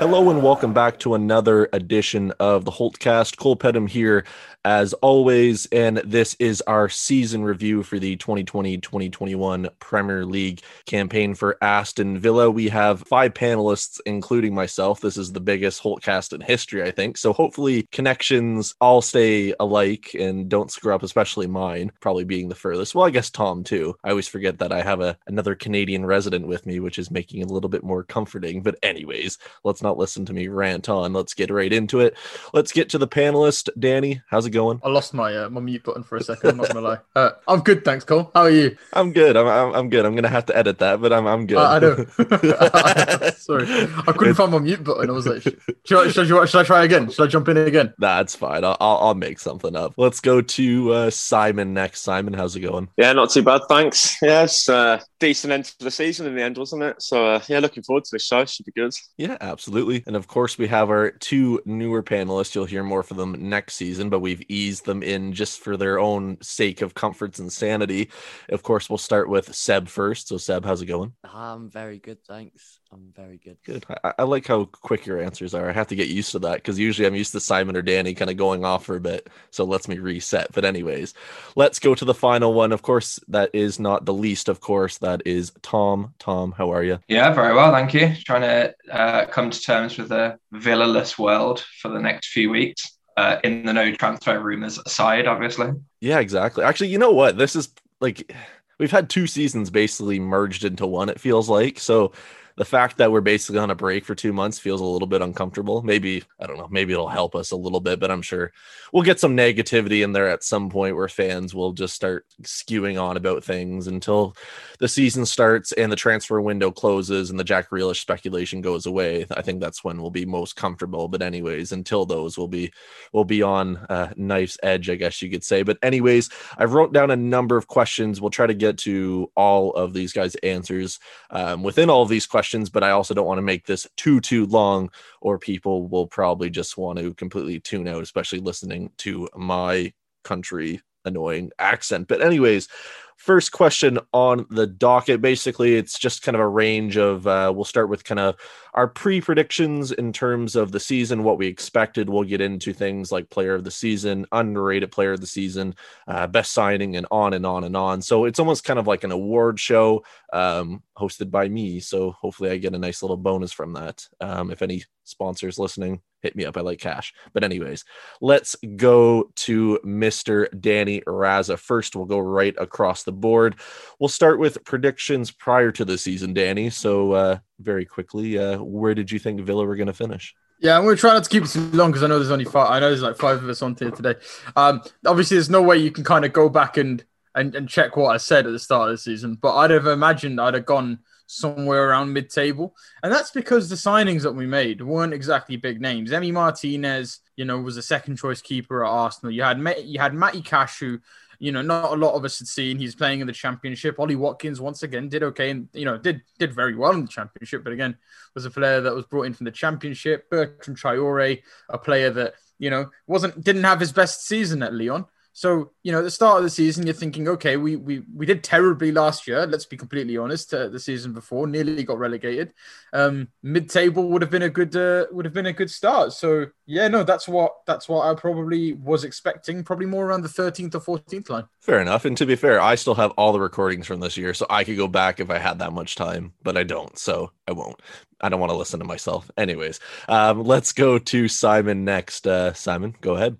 [0.00, 3.36] Hello and welcome back to another edition of the Holtcast.
[3.36, 4.24] Cole Pedham here
[4.64, 11.56] as always, and this is our season review for the 2020-2021 Premier League campaign for
[11.62, 12.50] Aston Villa.
[12.50, 15.00] We have five panelists, including myself.
[15.00, 17.16] This is the biggest Holtcast in history, I think.
[17.16, 22.54] So hopefully connections all stay alike and don't screw up, especially mine, probably being the
[22.54, 22.94] furthest.
[22.94, 23.96] Well, I guess Tom too.
[24.04, 27.40] I always forget that I have a another Canadian resident with me, which is making
[27.40, 28.62] it a little bit more comforting.
[28.62, 31.12] But anyways, let's not listen to me rant on.
[31.12, 32.16] Let's get right into it.
[32.52, 33.68] Let's get to the panelist.
[33.78, 34.80] Danny, how's it going?
[34.82, 36.50] I lost my uh, my mute button for a second.
[36.50, 36.98] I'm not gonna lie.
[37.14, 38.30] Uh, I'm good, thanks, Cole.
[38.34, 38.76] How are you?
[38.92, 39.36] I'm good.
[39.36, 40.04] I'm, I'm, I'm good.
[40.04, 41.58] I'm gonna have to edit that, but I'm I'm good.
[41.58, 43.30] Uh, I know.
[43.36, 43.66] Sorry,
[44.06, 45.10] I couldn't find my mute button.
[45.10, 47.10] I was like, should I, should, I, should I try again?
[47.10, 47.94] Should I jump in again?
[47.98, 48.64] That's fine.
[48.64, 49.94] I'll, I'll I'll make something up.
[49.96, 52.00] Let's go to uh, Simon next.
[52.00, 52.88] Simon, how's it going?
[52.96, 54.16] Yeah, not too bad, thanks.
[54.22, 57.00] Yeah, it's uh, decent end to the season in the end, wasn't it?
[57.00, 58.44] So uh, yeah, looking forward to this show.
[58.44, 58.92] Should be good.
[59.16, 60.02] Yeah, absolutely.
[60.06, 62.54] And of course, we have our two newer panelists.
[62.54, 66.00] You'll hear more from them next season, but we've eased them in just for their
[66.00, 68.10] own sake of comforts and sanity.
[68.48, 70.28] Of course, we'll start with Seb first.
[70.28, 71.12] So, Seb, how's it going?
[71.22, 72.79] I'm very good, thanks.
[72.92, 73.56] I'm very good.
[73.64, 73.86] Good.
[74.02, 75.68] I, I like how quick your answers are.
[75.68, 78.14] I have to get used to that because usually I'm used to Simon or Danny
[78.14, 79.28] kind of going off for a bit.
[79.50, 80.52] So, it lets me reset.
[80.52, 81.14] But, anyways,
[81.54, 82.72] let's go to the final one.
[82.72, 86.14] Of course, that is not the least, of course, that is Tom.
[86.18, 86.98] Tom, how are you?
[87.06, 88.12] Yeah, very well, thank you.
[88.24, 92.96] Trying to uh, come to terms with a villaless world for the next few weeks.
[93.16, 95.70] Uh, in the no transfer rumors aside, obviously.
[96.00, 96.64] Yeah, exactly.
[96.64, 97.36] Actually, you know what?
[97.36, 97.68] This is
[98.00, 98.32] like
[98.78, 101.78] we've had two seasons basically merged into one, it feels like.
[101.78, 102.12] So
[102.60, 105.22] the fact that we're basically on a break for two months feels a little bit
[105.22, 105.80] uncomfortable.
[105.80, 108.52] Maybe, I don't know, maybe it'll help us a little bit, but I'm sure
[108.92, 113.02] we'll get some negativity in there at some point where fans will just start skewing
[113.02, 114.36] on about things until
[114.78, 119.24] the season starts and the transfer window closes and the Jack Grealish speculation goes away.
[119.34, 121.08] I think that's when we'll be most comfortable.
[121.08, 122.74] But anyways, until those will be
[123.14, 125.62] will be on uh, knife's edge, I guess you could say.
[125.62, 126.28] But anyways,
[126.58, 128.20] I wrote down a number of questions.
[128.20, 131.00] We'll try to get to all of these guys' answers
[131.30, 134.20] um, within all of these questions but I also don't want to make this too
[134.20, 134.90] too long,
[135.20, 139.92] or people will probably just want to completely tune out, especially listening to my
[140.24, 142.08] country annoying accent.
[142.08, 142.68] But anyways,
[143.16, 145.20] first question on the docket.
[145.20, 147.26] Basically, it's just kind of a range of.
[147.26, 148.36] Uh, we'll start with kind of
[148.74, 152.08] our pre predictions in terms of the season, what we expected.
[152.08, 155.74] We'll get into things like player of the season, underrated player of the season,
[156.06, 158.02] uh, best signing, and on and on and on.
[158.02, 161.80] So it's almost kind of like an award show um, hosted by me.
[161.80, 164.06] So hopefully, I get a nice little bonus from that.
[164.20, 166.56] Um, if any sponsors listening, hit me up.
[166.56, 167.12] I like cash.
[167.32, 167.84] But, anyways,
[168.20, 170.48] let's go to Mr.
[170.60, 171.58] Danny Raza.
[171.58, 173.56] First, we'll go right across the board.
[173.98, 176.70] We'll start with predictions prior to the season, Danny.
[176.70, 180.34] So, uh, very quickly, uh, where did you think Villa were going to finish?
[180.60, 182.30] Yeah, I'm going to try not to keep it too long because I know there's
[182.30, 182.70] only five.
[182.70, 184.14] I know there's like five of us on here today.
[184.56, 187.02] Um, obviously, there's no way you can kind of go back and,
[187.34, 189.86] and and check what I said at the start of the season, but I'd have
[189.86, 194.82] imagined I'd have gone somewhere around mid-table, and that's because the signings that we made
[194.82, 196.10] weren't exactly big names.
[196.10, 199.32] Emi Martinez, you know, was a second choice keeper at Arsenal.
[199.32, 200.98] You had you had Matty Cash, who
[201.40, 202.78] you know, not a lot of us had seen.
[202.78, 203.98] He's playing in the championship.
[203.98, 207.08] Ollie Watkins once again did okay and you know did did very well in the
[207.08, 207.96] championship, but again
[208.34, 210.28] was a player that was brought in from the championship.
[210.28, 215.06] Bertrand Traore, a player that you know wasn't didn't have his best season at Lyon.
[215.40, 218.26] So, you know, at the start of the season, you're thinking, okay, we we, we
[218.26, 219.46] did terribly last year.
[219.46, 220.52] Let's be completely honest.
[220.52, 222.52] Uh, the season before, nearly got relegated.
[222.92, 226.12] Um, mid-table would have been a good uh, would have been a good start.
[226.12, 229.64] So, yeah, no, that's what that's what I probably was expecting.
[229.64, 231.44] Probably more around the 13th or 14th line.
[231.62, 232.04] Fair enough.
[232.04, 234.62] And to be fair, I still have all the recordings from this year, so I
[234.62, 237.80] could go back if I had that much time, but I don't, so I won't.
[238.20, 239.30] I don't want to listen to myself.
[239.38, 242.26] Anyways, um, let's go to Simon next.
[242.26, 243.38] Uh, Simon, go ahead.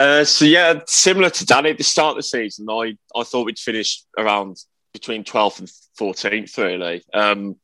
[0.00, 3.44] Uh, so yeah, similar to Danny at the start of the season, I, I thought
[3.44, 4.56] we'd finish around
[4.94, 5.68] between 12th and
[6.00, 7.04] 14th, really.
[7.12, 7.56] Um,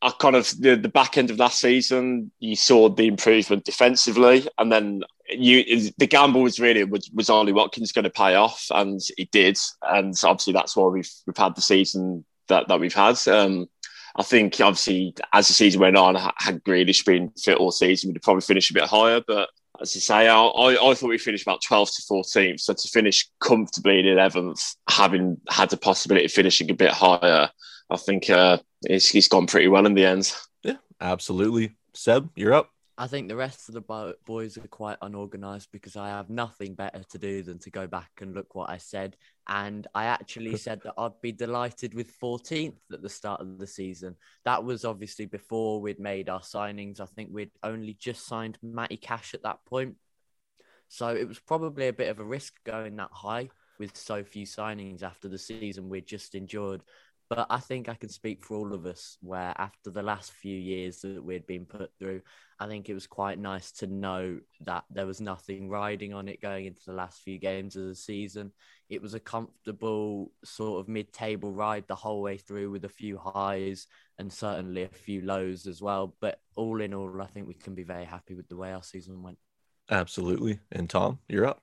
[0.00, 4.48] I kind of the, the back end of last season, you saw the improvement defensively,
[4.56, 8.66] and then you the gamble was really was, was Ollie Watkins going to pay off,
[8.70, 12.94] and it did, and obviously that's why we've we've had the season that that we've
[12.94, 13.16] had.
[13.26, 13.68] Um,
[14.16, 18.22] I think obviously as the season went on, had Grealish been fit all season, we'd
[18.22, 19.22] probably finish a bit higher.
[19.26, 19.50] But
[19.80, 22.60] as I say, I, I, I thought we finished about 12th to 14th.
[22.60, 27.50] So to finish comfortably in 11th, having had the possibility of finishing a bit higher,
[27.90, 30.32] I think uh, it's, it's gone pretty well in the end.
[30.62, 31.76] Yeah, absolutely.
[31.94, 32.70] Seb, you're up.
[32.98, 37.02] I think the rest of the boys are quite unorganized because I have nothing better
[37.10, 39.16] to do than to go back and look what I said.
[39.48, 43.66] And I actually said that I'd be delighted with 14th at the start of the
[43.66, 44.16] season.
[44.44, 47.00] That was obviously before we'd made our signings.
[47.00, 49.96] I think we'd only just signed Matty Cash at that point.
[50.88, 54.46] So it was probably a bit of a risk going that high with so few
[54.46, 56.82] signings after the season we'd just endured.
[57.28, 60.56] But I think I can speak for all of us where after the last few
[60.56, 62.22] years that we'd been put through,
[62.60, 66.40] I think it was quite nice to know that there was nothing riding on it
[66.40, 68.52] going into the last few games of the season.
[68.88, 72.88] It was a comfortable sort of mid table ride the whole way through with a
[72.88, 73.88] few highs
[74.18, 76.14] and certainly a few lows as well.
[76.20, 78.84] But all in all, I think we can be very happy with the way our
[78.84, 79.38] season went.
[79.90, 80.60] Absolutely.
[80.70, 81.62] And Tom, you're up.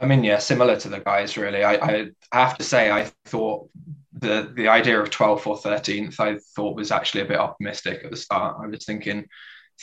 [0.00, 1.62] I mean, yeah, similar to the guys, really.
[1.62, 3.68] I, I have to say, I thought
[4.12, 8.10] the the idea of 12th or 13th, I thought was actually a bit optimistic at
[8.10, 8.56] the start.
[8.62, 9.26] I was thinking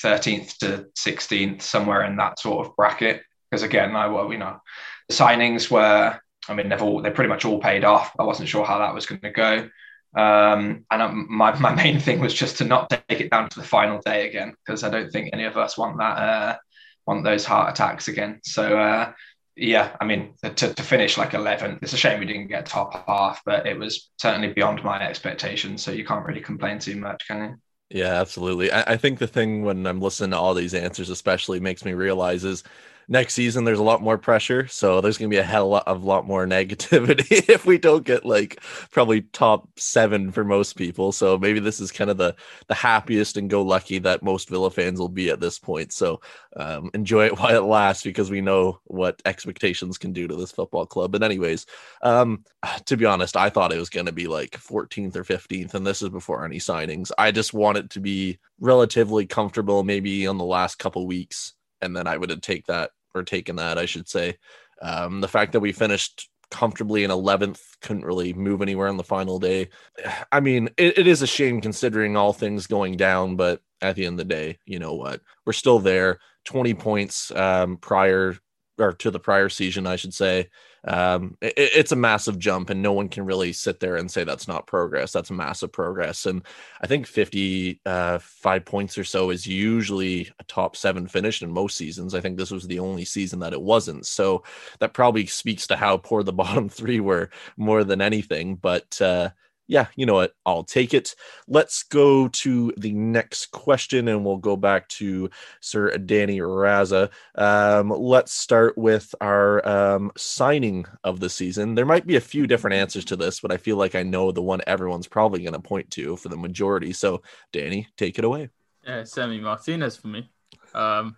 [0.04, 3.22] 13th to 16th, somewhere in that sort of bracket.
[3.50, 4.60] Because again, I well, you know,
[5.08, 8.12] the signings were, I mean, they've all they pretty much all paid off.
[8.20, 9.70] I wasn't sure how that was going to go.
[10.16, 13.60] Um, and um, my, my main thing was just to not take it down to
[13.60, 16.58] the final day again, because I don't think any of us want that, uh,
[17.06, 18.40] want those heart attacks again.
[18.44, 19.12] So, uh,
[19.58, 23.06] yeah, I mean, to, to finish like 11th, it's a shame we didn't get top
[23.08, 25.82] half, but it was certainly beyond my expectations.
[25.82, 27.56] So you can't really complain too much, can you?
[27.90, 28.72] Yeah, absolutely.
[28.72, 31.94] I, I think the thing when I'm listening to all these answers, especially, makes me
[31.94, 32.64] realize is
[33.08, 36.04] next season there's a lot more pressure so there's going to be a hell of
[36.04, 38.62] a lot more negativity if we don't get like
[38.92, 41.12] probably top seven for most people.
[41.12, 42.36] So maybe this is kind of the
[42.68, 45.94] the happiest and go lucky that most villa fans will be at this point.
[45.94, 46.22] So
[46.56, 50.52] um, enjoy it while it lasts because we know what expectations can do to this
[50.52, 51.12] football club.
[51.12, 51.66] But anyways
[52.02, 52.44] um,
[52.86, 55.86] to be honest i thought it was going to be like 14th or 15th and
[55.86, 57.12] this is before any signings.
[57.18, 61.96] I just want it to be relatively comfortable maybe on the last couple weeks and
[61.96, 64.38] then I would take that or taken that, I should say.
[64.82, 69.04] Um, the fact that we finished comfortably in 11th, couldn't really move anywhere on the
[69.04, 69.70] final day.
[70.32, 74.06] I mean, it, it is a shame considering all things going down, but at the
[74.06, 75.22] end of the day, you know what?
[75.46, 76.20] We're still there.
[76.46, 78.36] 20 points um, prior
[78.80, 80.50] or to the prior season, I should say.
[80.84, 84.24] Um, it, it's a massive jump, and no one can really sit there and say
[84.24, 85.12] that's not progress.
[85.12, 86.44] That's massive progress, and
[86.82, 91.76] I think fifty-five uh, points or so is usually a top seven finish in most
[91.78, 92.16] seasons.
[92.16, 94.06] I think this was the only season that it wasn't.
[94.06, 94.44] So
[94.80, 98.56] that probably speaks to how poor the bottom three were more than anything.
[98.56, 99.30] But uh,
[99.68, 100.34] yeah, you know what?
[100.46, 101.14] I'll take it.
[101.48, 105.30] Let's go to the next question and we'll go back to
[105.62, 107.10] Sir Danny Raza.
[107.36, 111.76] Um, let's start with our um, signing of the season.
[111.76, 114.32] There might be a few different answers to this, but I feel like I know
[114.32, 116.94] the one everyone's probably going to point to for the majority.
[116.94, 117.22] So,
[117.52, 118.50] Danny, take it away.
[118.86, 120.30] Yeah, Sammy Martinez for me.
[120.74, 121.18] Um,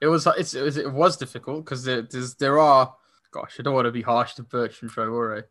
[0.00, 2.06] it was it was it was difficult because there,
[2.38, 2.94] there are
[3.32, 5.44] gosh I don't want to be harsh to Bertrand Traore,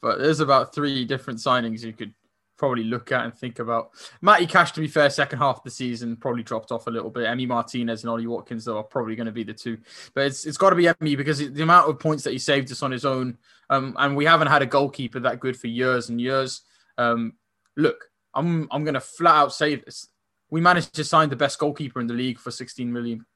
[0.00, 2.12] but there's about three different signings you could
[2.56, 3.90] probably look at and think about.
[4.20, 7.10] Matty Cash, to be fair, second half of the season probably dropped off a little
[7.10, 7.26] bit.
[7.26, 9.78] Emi Martinez and Ollie Watkins, though, are probably going to be the two.
[10.14, 12.70] But it's it's got to be Emi because the amount of points that he saved
[12.70, 13.38] us on his own,
[13.70, 16.62] um, and we haven't had a goalkeeper that good for years and years.
[16.96, 17.34] Um,
[17.76, 18.04] look,
[18.34, 20.08] I'm I'm going to flat out say this:
[20.50, 23.26] we managed to sign the best goalkeeper in the league for 16 million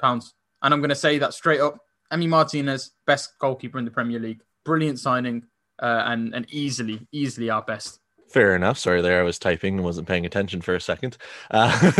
[0.00, 1.78] pounds, and I'm going to say that straight up.
[2.12, 5.44] Emi Martinez, best goalkeeper in the Premier League, brilliant signing
[5.80, 8.00] uh, and and easily easily our best.
[8.32, 8.78] Fair enough.
[8.78, 11.18] Sorry, there I was typing and wasn't paying attention for a second.
[11.50, 11.92] Uh,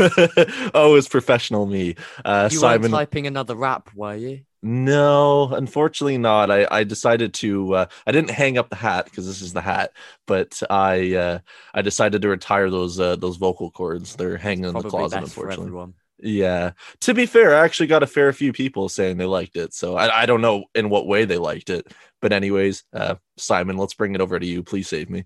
[0.75, 1.97] oh, it's professional me.
[2.25, 2.81] Uh, you Simon...
[2.83, 4.41] weren't typing another rap, were you?
[4.63, 6.51] No, unfortunately not.
[6.51, 7.75] I, I decided to.
[7.75, 9.93] Uh, I didn't hang up the hat because this is the hat,
[10.27, 11.39] but I uh,
[11.75, 14.15] I decided to retire those uh, those vocal cords.
[14.15, 15.93] They're hanging in the closet, unfortunately.
[16.23, 16.73] Yeah.
[17.01, 19.75] To be fair, I actually got a fair few people saying they liked it.
[19.75, 21.93] So I, I don't know in what way they liked it.
[22.21, 24.63] But, anyways, uh, Simon, let's bring it over to you.
[24.63, 25.25] Please save me.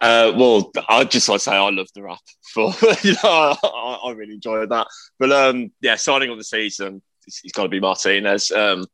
[0.00, 2.18] Uh, well, I just want to say I love the rap.
[2.52, 2.72] For
[3.02, 4.86] you know, I, I, really enjoyed that.
[5.18, 8.50] But um, yeah, starting on the season, it's, it's got to be Martinez.
[8.50, 8.86] Um,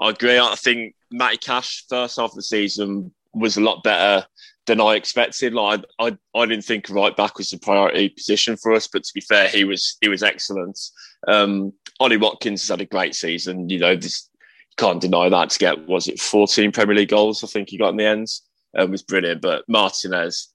[0.00, 0.38] I agree.
[0.38, 4.26] I think Matty Cash first half of the season was a lot better
[4.66, 5.54] than I expected.
[5.54, 9.04] Like I, I, I didn't think right back was the priority position for us, but
[9.04, 10.78] to be fair, he was he was excellent.
[11.26, 13.68] Um, Ollie Watkins has had a great season.
[13.68, 15.50] You know, this you can't deny that.
[15.50, 17.42] To get was it 14 Premier League goals?
[17.42, 18.28] I think he got in the end.
[18.76, 19.42] Um, was brilliant.
[19.42, 20.52] But Martinez,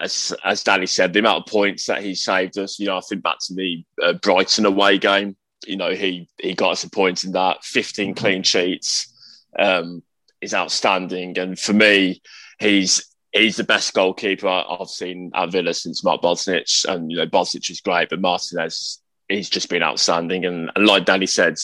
[0.00, 2.78] as as Danny said, the amount of points that he saved us.
[2.78, 5.36] You know, I think back to the uh, Brighton away game.
[5.66, 7.64] You know, he he got us a point in that.
[7.64, 9.12] 15 clean sheets
[9.58, 10.02] um,
[10.40, 12.20] is outstanding, and for me,
[12.58, 16.84] he's he's the best goalkeeper I've seen at Villa since Mark Bosnich.
[16.84, 20.44] And you know, Bosnich is great, but Martinez, he's just been outstanding.
[20.44, 21.56] And, and like Danny said,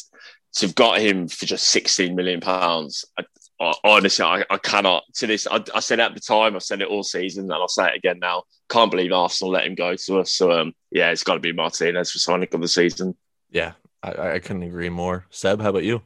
[0.54, 3.04] to have got him for just 16 million pounds,
[3.84, 5.04] honestly, I, I, cannot.
[5.16, 7.52] To this, I, I, said it at the time, I said it all season, and
[7.52, 8.44] I'll say it again now.
[8.68, 10.32] Can't believe Arsenal let him go to us.
[10.32, 13.16] So, um, yeah, it's got to be Martinez for signing of the season.
[13.50, 13.72] Yeah,
[14.02, 15.26] I, I couldn't agree more.
[15.30, 16.02] Seb, how about you?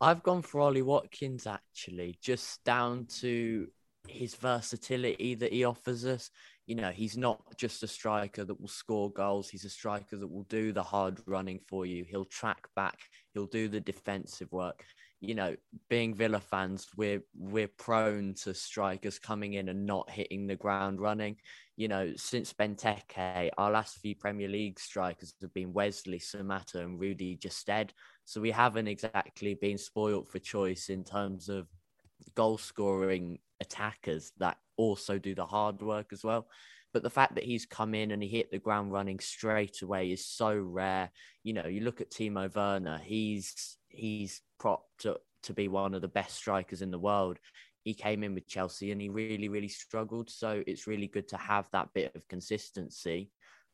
[0.00, 3.68] I've gone for Ollie Watkins actually, just down to
[4.08, 6.30] his versatility that he offers us.
[6.66, 9.48] You know, he's not just a striker that will score goals.
[9.48, 12.04] He's a striker that will do the hard running for you.
[12.04, 12.98] He'll track back.
[13.32, 14.84] He'll do the defensive work.
[15.20, 15.56] You know,
[15.88, 21.00] being Villa fans, we're we're prone to strikers coming in and not hitting the ground
[21.00, 21.36] running.
[21.76, 27.00] You know, since Benteke, our last few Premier League strikers have been Wesley, Samatta, and
[27.00, 27.90] Rudy Gestede.
[28.26, 31.66] So we haven't exactly been spoilt for choice in terms of
[32.34, 36.48] goal scoring attackers that also do the hard work as well.
[36.92, 40.10] But the fact that he's come in and he hit the ground running straight away
[40.10, 41.10] is so rare.
[41.42, 46.02] You know, you look at Timo Werner, he's he's propped up to be one of
[46.02, 47.38] the best strikers in the world.
[47.84, 50.30] He came in with Chelsea and he really, really struggled.
[50.30, 53.30] So it's really good to have that bit of consistency.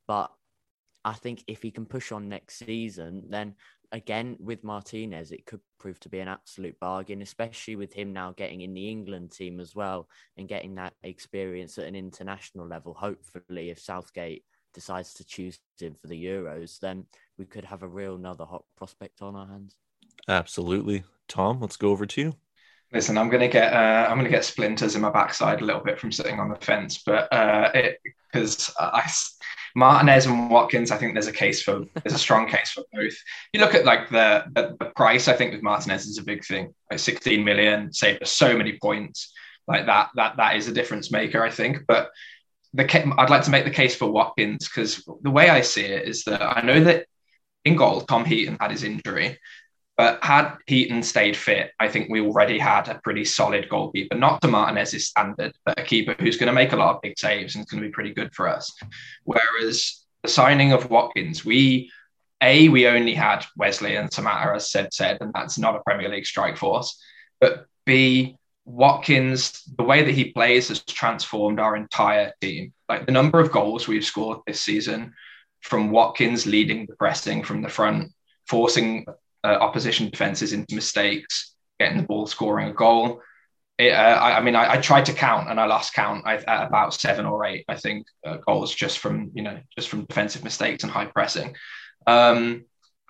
[0.07, 0.31] But
[1.05, 3.55] I think if he can push on next season, then
[3.95, 8.33] again with Martinez, it could prove to be an absolute bargain, especially with him now
[8.33, 12.93] getting in the England team as well and getting that experience at an international level.
[12.93, 14.43] Hopefully, if Southgate
[14.75, 17.07] decides to choose him for the Euros, then
[17.39, 19.77] we could have a real another hot prospect on our hands.
[20.29, 21.05] Absolutely.
[21.29, 22.35] Tom, let's go over to you.
[22.93, 26.01] Listen, I'm gonna get uh, I'm gonna get splinters in my backside a little bit
[26.01, 28.01] from sitting on the fence, but uh, it
[28.35, 28.75] because
[29.77, 33.15] Martinez and Watkins, I think there's a case for there's a strong case for both.
[33.53, 36.45] You look at like the, the, the price, I think with Martinez is a big
[36.45, 36.75] thing.
[36.91, 39.33] Like 16 million saved us so many points.
[39.67, 41.85] Like that that that is a difference maker, I think.
[41.87, 42.11] But
[42.75, 46.07] the I'd like to make the case for Watkins because the way I see it
[46.07, 47.07] is that I know that
[47.65, 49.39] in goal, Tom Heaton had his injury,
[49.97, 54.41] but had Heaton stayed fit, I think we already had a pretty solid goalkeeper, not
[54.41, 57.55] to Martinez's standard, but a keeper who's going to make a lot of big saves
[57.55, 58.73] and is going to be pretty good for us.
[59.23, 61.91] Whereas the signing of Watkins, we
[62.43, 66.09] a we only had Wesley and Samatta, as said said, and that's not a Premier
[66.09, 67.01] League strike force.
[67.41, 72.73] But B Watkins, the way that he plays has transformed our entire team.
[72.89, 75.15] Like the number of goals we've scored this season
[75.61, 78.13] from Watkins leading the pressing from the front,
[78.47, 79.07] forcing
[79.45, 83.21] uh, opposition defenses into mistakes, getting the ball, scoring a goal.
[83.79, 86.67] It, uh, I, I, mean, I, I, tried to count and I lost count at
[86.67, 87.65] about seven or eight.
[87.69, 91.55] I think uh, goals just from you know just from defensive mistakes and high pressing.
[92.07, 92.65] Um,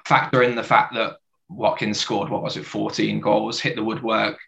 [0.06, 1.16] factor in the fact that
[1.48, 4.38] Watkins scored what was it, 14 goals, hit the woodwork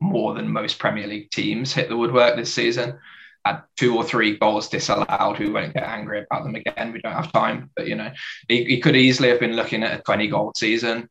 [0.00, 2.98] more than most Premier League teams hit the woodwork this season.
[3.44, 5.38] Had two or three goals disallowed.
[5.38, 6.92] We won't get angry about them again.
[6.92, 8.10] We don't have time, but you know,
[8.48, 11.08] he, he could easily have been looking at a 20 goal season.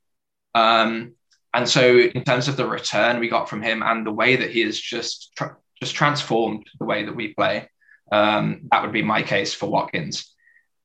[0.57, 1.13] Um,
[1.53, 4.51] and so, in terms of the return we got from him and the way that
[4.51, 7.69] he has just tra- just transformed the way that we play,
[8.11, 10.33] um, that would be my case for Watkins.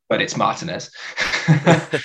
[0.09, 0.91] But it's Martinez.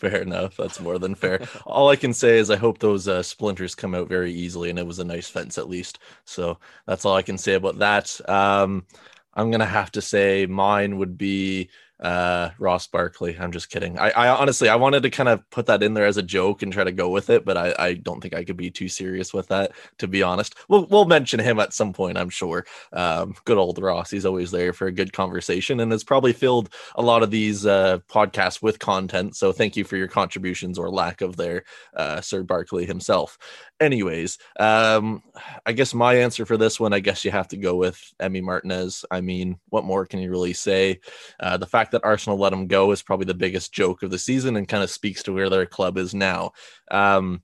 [0.00, 0.56] fair enough.
[0.56, 1.46] That's more than fair.
[1.66, 4.78] All I can say is I hope those uh, splinters come out very easily, and
[4.78, 5.98] it was a nice fence at least.
[6.24, 8.20] So that's all I can say about that.
[8.28, 8.86] Um,
[9.34, 11.68] I'm gonna have to say mine would be
[12.00, 13.36] uh, Ross Barkley.
[13.38, 13.98] I'm just kidding.
[13.98, 16.62] I, I, honestly I wanted to kind of put that in there as a joke
[16.62, 18.88] and try to go with it, but I, I don't think I could be too
[18.88, 19.72] serious with that.
[19.98, 22.16] To be honest, we'll we'll mention him at some point.
[22.16, 22.64] I'm sure.
[22.92, 24.10] Um, good old Ross.
[24.10, 27.66] He's always there for a good conversation and has probably filled a lot of these
[27.66, 29.36] uh, podcasts with content.
[29.36, 31.64] So thank you for your contributions or lack of there,
[31.94, 33.38] uh, Sir Barkley himself.
[33.80, 35.22] Anyways, um,
[35.64, 38.42] I guess my answer for this one, I guess you have to go with Emi
[38.42, 39.04] Martinez.
[39.10, 41.00] I mean, what more can you really say?
[41.38, 44.18] Uh, the fact that Arsenal let him go is probably the biggest joke of the
[44.18, 46.52] season and kind of speaks to where their club is now.
[46.90, 47.42] Um,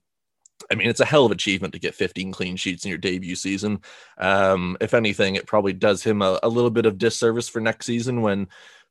[0.71, 2.99] I mean, it's a hell of an achievement to get 15 clean sheets in your
[2.99, 3.81] debut season.
[4.19, 7.87] Um, if anything, it probably does him a, a little bit of disservice for next
[7.87, 8.49] season when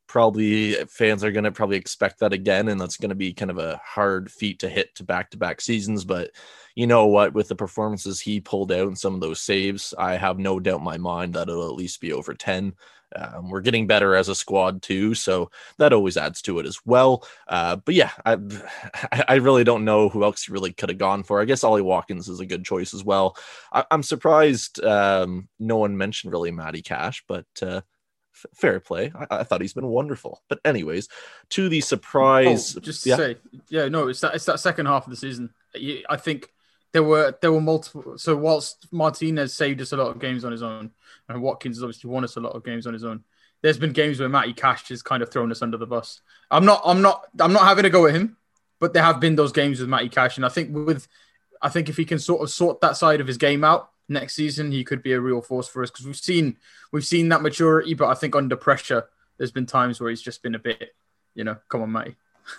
[0.08, 3.52] probably fans are going to probably expect that again, and that's going to be kind
[3.52, 6.06] of a hard feat to hit to back to back seasons.
[6.06, 6.32] But
[6.76, 7.34] you know what?
[7.34, 10.80] With the performances he pulled out and some of those saves, I have no doubt
[10.80, 12.74] in my mind that it'll at least be over 10.
[13.16, 16.80] Um, we're getting better as a squad too, so that always adds to it as
[16.86, 17.28] well.
[17.48, 18.38] Uh, but yeah, I,
[19.28, 21.42] I really don't know who else really could have gone for.
[21.42, 23.38] I guess Ollie Watkins is a good choice as well.
[23.72, 27.82] I, am surprised um, no one mentioned really Matty Cash, but uh,
[28.34, 29.12] f- fair play.
[29.16, 30.42] I, I, thought he's been wonderful.
[30.50, 31.08] But anyways,
[31.52, 33.16] to the surprise, oh, just to yeah.
[33.16, 33.38] say,
[33.70, 35.54] yeah, no, it's that it's that second half of the season.
[36.10, 36.50] I think
[36.96, 38.18] there were there were multiple.
[38.18, 40.92] So whilst Martinez saved us a lot of games on his own,
[41.28, 43.22] and Watkins has obviously won us a lot of games on his own,
[43.62, 46.22] there's been games where Matty Cash has kind of thrown us under the bus.
[46.50, 48.38] I'm not I'm not I'm not having a go at him,
[48.80, 51.10] but there have been those games with Matty Cash, and I think with
[51.62, 54.36] I think if he can sort of sort that side of his game out next
[54.36, 56.56] season, he could be a real force for us because we've seen
[56.94, 60.42] we've seen that maturity, but I think under pressure, there's been times where he's just
[60.42, 60.96] been a bit,
[61.34, 62.16] you know, come on, Matty.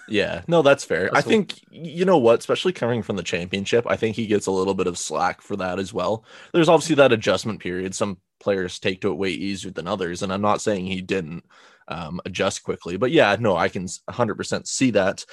[0.09, 1.05] Yeah, no, that's fair.
[1.05, 1.31] That's I cool.
[1.31, 4.75] think you know what, especially coming from the championship, I think he gets a little
[4.75, 6.25] bit of slack for that as well.
[6.53, 7.95] There's obviously that adjustment period.
[7.95, 11.45] Some players take to it way easier than others, and I'm not saying he didn't
[11.89, 15.25] um, adjust quickly, but yeah, no, I can 100% see that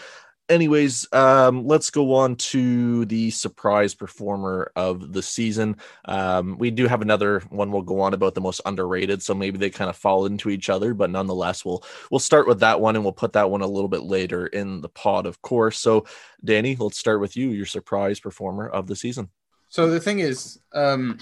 [0.50, 5.78] anyways, um, let's go on to the surprise performer of the season.
[6.06, 9.58] Um, we do have another one we'll go on about the most underrated, so maybe
[9.58, 12.96] they kind of fall into each other, but nonetheless, we'll we'll start with that one
[12.96, 15.80] and we'll put that one a little bit later in the pod, of course.
[15.80, 16.06] So,
[16.44, 19.30] Danny, let's start with you, your surprise performer of the season.
[19.70, 21.18] So the thing is, um,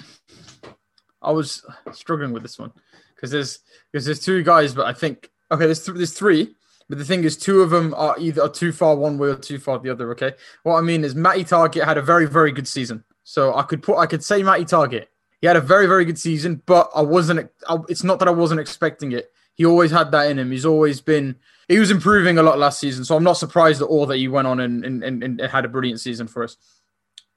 [1.22, 2.72] I was struggling with this one
[3.16, 3.60] because there's
[3.92, 6.56] because there's two guys, but I think okay, there's th- there's three
[6.92, 9.60] but the thing is, two of them are either too far one way or too
[9.60, 10.12] far the other.
[10.12, 10.34] Okay.
[10.64, 13.06] What I mean is, Matty Targett had a very, very good season.
[13.24, 15.08] So I could put, I could say Matty Targett.
[15.40, 17.50] He had a very, very good season, but I wasn't.
[17.70, 19.32] I, it's not that I wasn't expecting it.
[19.56, 20.52] He always had that in him.
[20.52, 21.38] He's always been.
[21.70, 24.28] He was improving a lot last season, so I'm not surprised at all that he
[24.28, 26.58] went on and and, and, and had a brilliant season for us.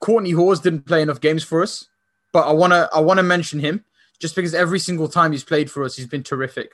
[0.02, 1.87] Kortney Hause didn't play enough games for us,
[2.32, 3.84] but I wanna I wanna mention him
[4.18, 6.73] just because every single time he's played for us, he's been terrific.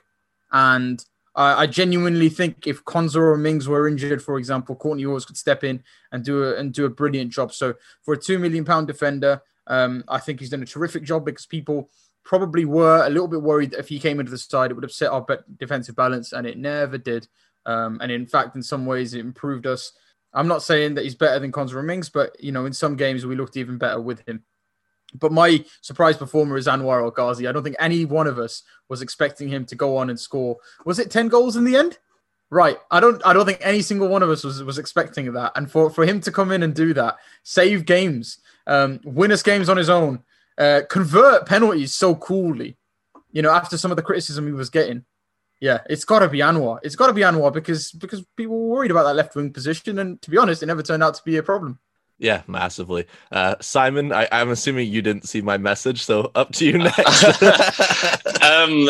[0.51, 5.25] And uh, I genuinely think if Konsa or Mings were injured, for example, Kortney Hause
[5.25, 7.53] could step in and do a, and do a brilliant job.
[7.53, 11.25] So for a two million pound defender, um, I think he's done a terrific job
[11.25, 11.89] because people
[12.23, 14.83] probably were a little bit worried that if he came into the side, it would
[14.83, 15.25] upset our
[15.57, 17.27] defensive balance, and it never did.
[17.65, 19.93] Um, and in fact, in some ways, it improved us.
[20.33, 23.25] I'm not saying that he's better than Konsa Mings, but you know, in some games
[23.25, 24.43] we looked even better with him.
[25.13, 27.47] But my surprise performer is Anwar El Ghazi.
[27.47, 30.57] I don't think any one of us was expecting him to go on and score.
[30.85, 31.97] Was it 10 goals in the end?
[32.49, 32.77] Right.
[32.91, 35.53] I don't I don't think any single one of us was, was expecting that.
[35.55, 39.41] And for, for him to come in and do that, save games, um, win us
[39.41, 40.23] games on his own,
[40.57, 42.77] uh, convert penalties so coolly,
[43.31, 45.05] you know, after some of the criticism he was getting.
[45.61, 46.79] Yeah, it's got to be Anwar.
[46.83, 49.99] It's got to be Anwar because because people were worried about that left wing position,
[49.99, 51.79] and to be honest, it never turned out to be a problem.
[52.21, 53.07] Yeah, massively.
[53.31, 57.41] Uh, Simon, I, am assuming you didn't see my message, so up to you next.
[58.43, 58.89] um,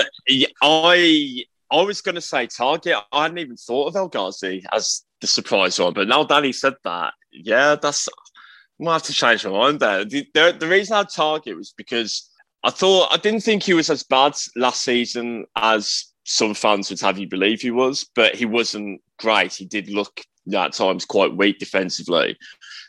[0.62, 3.02] I I was going to say Targett.
[3.14, 6.74] I hadn't even thought of El Ghazi as the surprise one, but now Danny said
[6.84, 8.10] that, yeah, that's.
[8.10, 10.04] I might have to change my mind there.
[10.04, 12.30] The, the, the reason I had Targett was because
[12.66, 17.00] I thought I didn't think he was as bad last season as some fans would
[17.00, 19.54] have you believe he was, but he wasn't great.
[19.54, 20.22] He did look
[20.54, 22.38] at times quite weak defensively.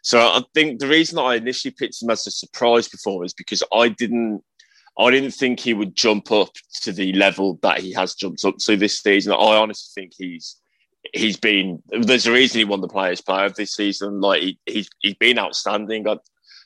[0.03, 3.35] So I think the reason that I initially picked him as a surprise performer is
[3.35, 4.43] because I didn't
[4.99, 6.51] I didn't think he would jump up
[6.83, 9.33] to the level that he has jumped up to this season.
[9.33, 10.57] I honestly think he's
[11.15, 14.21] he's been there's a reason he won the players player of this season.
[14.21, 16.07] Like he, he's he's been outstanding.
[16.09, 16.19] I'd,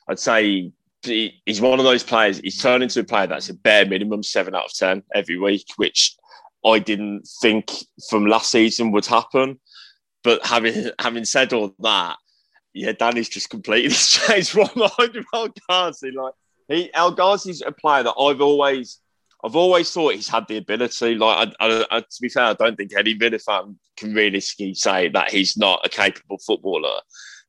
[0.08, 0.72] I'd say
[1.02, 2.38] he, he's one of those players.
[2.38, 5.66] He's turned into a player that's a bare minimum seven out of ten every week,
[5.76, 6.16] which
[6.64, 7.70] I didn't think
[8.08, 9.60] from last season would happen.
[10.24, 12.16] But having having said all that,
[12.76, 16.10] yeah, Danny's just completely changed mind about El Ghazi.
[16.10, 16.34] Like
[16.68, 19.00] he, El a player that I've always,
[19.42, 21.14] I've always thought he's had the ability.
[21.14, 24.74] Like, I, I, I, to be fair, I don't think any Villa fan can realistically
[24.74, 27.00] say that he's not a capable footballer.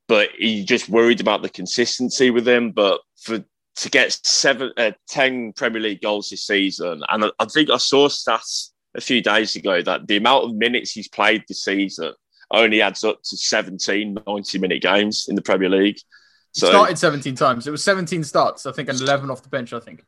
[0.07, 2.71] But he just worried about the consistency with him.
[2.71, 3.43] But for
[3.75, 7.77] to get seven, uh, 10 Premier League goals this season, and I, I think I
[7.77, 12.13] saw stats a few days ago that the amount of minutes he's played this season
[12.51, 15.99] only adds up to 17 90 minute games in the Premier League.
[16.53, 17.67] So, started 17 times.
[17.67, 20.03] It was 17 starts, I think, and 11 off the bench, I think.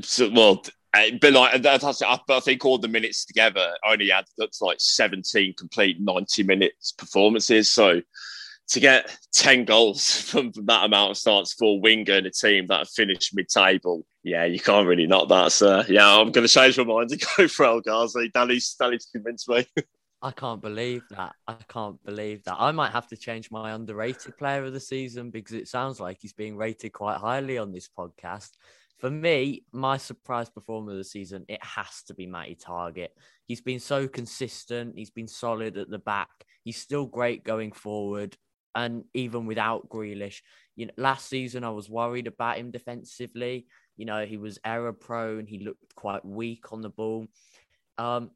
[0.00, 0.62] So, well,
[0.94, 4.78] eh, but like that's, I think all the minutes together only add up to like
[4.80, 7.70] 17 complete 90 minutes performances.
[7.70, 8.02] So
[8.68, 12.30] to get 10 goals from, from that amount of starts for a winger in a
[12.30, 15.52] team that have finished mid table, yeah, you can't really knock that.
[15.52, 15.84] sir.
[15.88, 18.30] yeah, I'm going to change my mind and go for El Ghazi.
[18.32, 19.66] Danny's, Danny's convinced me.
[20.22, 21.34] I can't believe that.
[21.48, 22.56] I can't believe that.
[22.56, 26.18] I might have to change my underrated player of the season because it sounds like
[26.20, 28.50] he's being rated quite highly on this podcast.
[28.98, 33.08] For me, my surprise performer of the season, it has to be Matty Targett.
[33.48, 34.96] He's been so consistent.
[34.96, 36.30] He's been solid at the back.
[36.62, 38.36] He's still great going forward.
[38.76, 40.40] And even without Grealish,
[40.76, 43.66] you know, last season I was worried about him defensively.
[43.96, 45.46] You know, he was error prone.
[45.46, 47.26] He looked quite weak on the ball.
[47.98, 48.30] Um,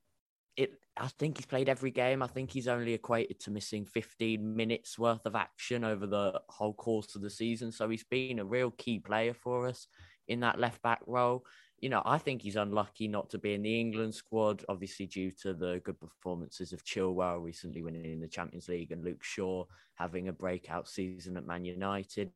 [0.56, 2.22] it I think he's played every game.
[2.22, 6.72] I think he's only equated to missing 15 minutes worth of action over the whole
[6.72, 7.70] course of the season.
[7.70, 9.88] So he's been a real key player for us
[10.26, 11.44] in that left back role.
[11.80, 15.30] You know, I think he's unlucky not to be in the England squad, obviously due
[15.42, 19.66] to the good performances of Chilwell recently winning in the Champions League and Luke Shaw
[19.96, 22.30] having a breakout season at Man United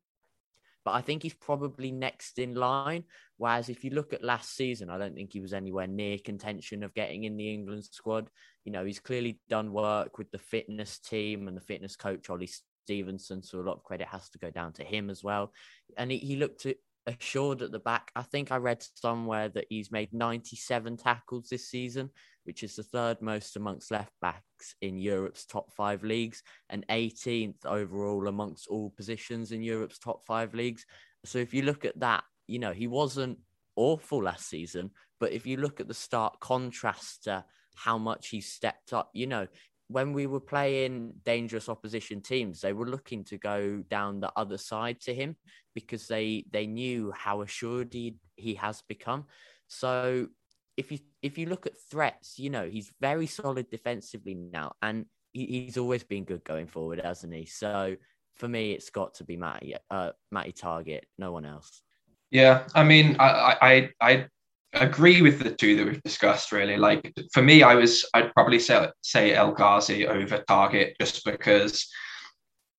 [0.85, 3.05] but I think he's probably next in line.
[3.37, 6.83] Whereas if you look at last season, I don't think he was anywhere near contention
[6.83, 8.31] of getting in the England squad.
[8.64, 12.51] You know, he's clearly done work with the fitness team and the fitness coach, Ollie
[12.85, 13.43] Stevenson.
[13.43, 15.53] So a lot of credit has to go down to him as well.
[15.97, 16.66] And he, he looked
[17.07, 18.11] assured at the back.
[18.15, 22.11] I think I read somewhere that he's made 97 tackles this season,
[22.45, 27.65] which is the third most amongst left backs in Europe's top five leagues and 18th
[27.67, 30.85] overall amongst all positions in Europe's top five leagues.
[31.25, 33.39] So if you look at that, you know, he wasn't
[33.77, 38.41] awful last season, but if you look at the stark contrast to how much he
[38.41, 39.47] stepped up, you know,
[39.90, 44.57] when we were playing dangerous opposition teams, they were looking to go down the other
[44.57, 45.35] side to him
[45.74, 49.24] because they they knew how assured he he has become.
[49.66, 50.29] So
[50.76, 55.07] if you if you look at threats, you know he's very solid defensively now, and
[55.33, 57.46] he, he's always been good going forward, hasn't he?
[57.46, 57.96] So
[58.35, 61.83] for me, it's got to be Matty uh, Matty Targett, no one else.
[62.31, 64.26] Yeah, I mean, I I I
[64.73, 66.53] agree with the two that we've discussed.
[66.53, 71.25] Really, like for me, I was I'd probably say say El Ghazi over Targett just
[71.25, 71.89] because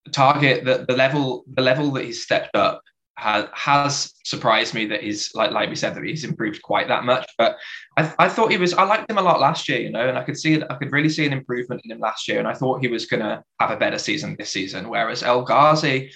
[0.09, 2.81] Targett the, the level the level that he's stepped up
[3.17, 7.03] has has surprised me that he's like like we said that he's improved quite that
[7.03, 7.27] much.
[7.37, 7.57] But
[7.97, 10.17] I, I thought he was I liked him a lot last year, you know, and
[10.17, 12.53] I could see I could really see an improvement in him last year, and I
[12.53, 14.89] thought he was gonna have a better season this season.
[14.89, 16.11] Whereas El Ghazi,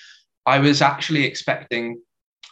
[0.46, 2.02] I was actually expecting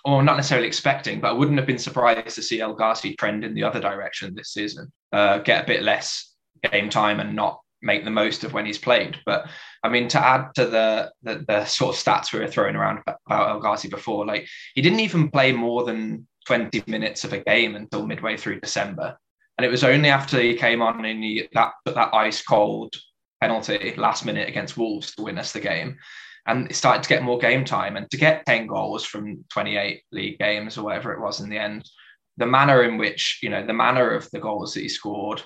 [0.06, 3.44] or not necessarily expecting, but I wouldn't have been surprised to see El Ghazi trend
[3.44, 6.34] in the other direction this season, uh, get a bit less
[6.72, 9.18] game time and not make the most of when he's played.
[9.26, 9.48] But
[9.84, 13.00] I mean, to add to the the, the sort of stats we were throwing around
[13.28, 17.40] about El Ghazi before, like he didn't even play more than 20 minutes of a
[17.40, 19.18] game until midway through December.
[19.58, 22.94] And it was only after he came on and he that that ice cold
[23.40, 25.98] penalty last minute against Wolves to win us the game
[26.46, 27.96] and started to get more game time.
[27.96, 31.58] And to get 10 goals from 28 league games or whatever it was in the
[31.58, 31.90] end
[32.38, 35.42] the manner in which you know the manner of the goals that he scored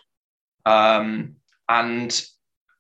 [0.66, 1.36] um,
[1.70, 2.26] and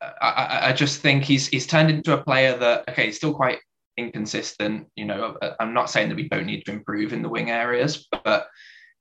[0.01, 3.59] I, I, just think he's he's turned into a player that okay he's still quite
[3.97, 4.87] inconsistent.
[4.95, 8.07] You know i'm not saying that we don't need to improve in the wing areas
[8.23, 8.47] but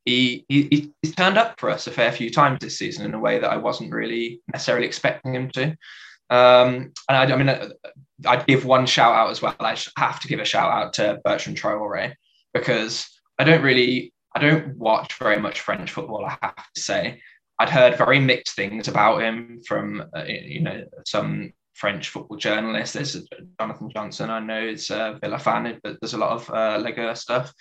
[0.05, 3.18] he, he he's turned up for us a fair few times this season in a
[3.18, 5.76] way that i wasn't really necessarily expecting him to.
[6.29, 7.72] Um, and I, I, mean,
[8.24, 9.55] I'd give one shout out as well.
[9.61, 12.14] I have to give a shout out to Bertrand Traore
[12.55, 16.24] because I don't really, I don't watch very much French football.
[16.24, 17.20] I have to say,
[17.59, 22.94] I'd heard very mixed things about him from, uh, you know, some French football journalists.
[22.94, 23.26] There's
[23.61, 27.52] Jonathan Johnson, I know, is a Villa fan, but there's a lot of uh, stuff.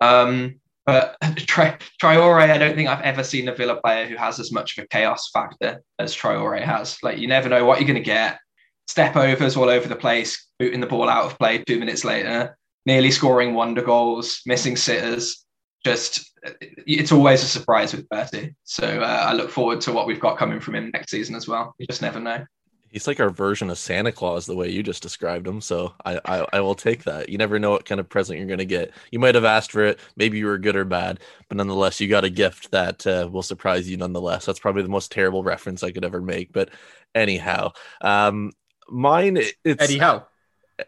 [0.00, 4.38] Um, but Tri- Traore, I don't think I've ever seen a Villa player who has
[4.38, 6.98] as much of a chaos factor as Traore has.
[7.02, 8.38] Like you never know what you're going to get.
[8.86, 12.56] Step overs all over the place, booting the ball out of play two minutes later,
[12.86, 15.44] nearly scoring wonder goals, missing sitters.
[15.84, 18.54] Just it's always a surprise with Bertie.
[18.64, 21.46] So uh, I look forward to what we've got coming from him next season as
[21.46, 21.74] well.
[21.78, 22.44] You just never know.
[22.88, 25.60] He's like our version of Santa Claus, the way you just described him.
[25.60, 27.28] So I, I, I will take that.
[27.28, 28.92] You never know what kind of present you're going to get.
[29.10, 29.98] You might have asked for it.
[30.16, 31.18] Maybe you were good or bad,
[31.48, 34.46] but nonetheless, you got a gift that uh, will surprise you nonetheless.
[34.46, 36.52] That's probably the most terrible reference I could ever make.
[36.52, 36.70] But
[37.16, 38.52] anyhow, um,
[38.88, 40.26] mine, it's Eddie Howe.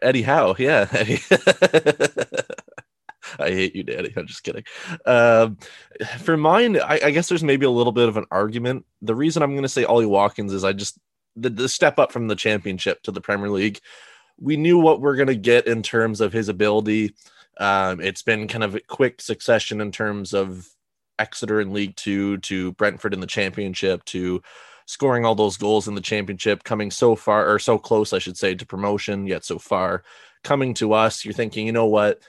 [0.01, 0.55] Eddie Howe.
[0.57, 0.87] Yeah.
[3.39, 4.13] I hate you, Danny.
[4.15, 4.63] I'm just kidding.
[5.05, 5.57] Um,
[6.19, 8.85] for mine, I, I, guess there's maybe a little bit of an argument.
[9.01, 10.97] The reason I'm going to say Ollie Watkins is I just
[11.35, 13.79] the, the step up from the championship to the Premier League.
[14.39, 17.15] We knew what we're going to get in terms of his ability.
[17.59, 20.67] Um, it's been kind of a quick succession in terms of
[21.19, 24.41] Exeter in League Two to Brentford in the championship to
[24.87, 28.37] scoring all those goals in the championship, coming so far or so close, I should
[28.37, 30.03] say, to promotion, yet so far.
[30.43, 32.21] Coming to us, you're thinking, you know what?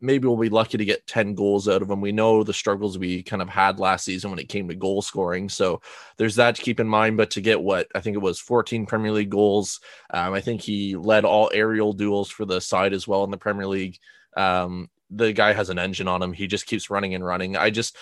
[0.00, 2.00] maybe we'll be lucky to get 10 goals out of him.
[2.00, 5.02] We know the struggles we kind of had last season when it came to goal
[5.02, 5.48] scoring.
[5.48, 5.80] So
[6.16, 7.16] there's that to keep in mind.
[7.16, 9.80] But to get what I think it was 14 Premier League goals,
[10.12, 13.36] um, I think he led all aerial duels for the side as well in the
[13.36, 13.98] Premier League.
[14.36, 16.32] Um, the guy has an engine on him.
[16.32, 17.56] He just keeps running and running.
[17.56, 17.96] I just,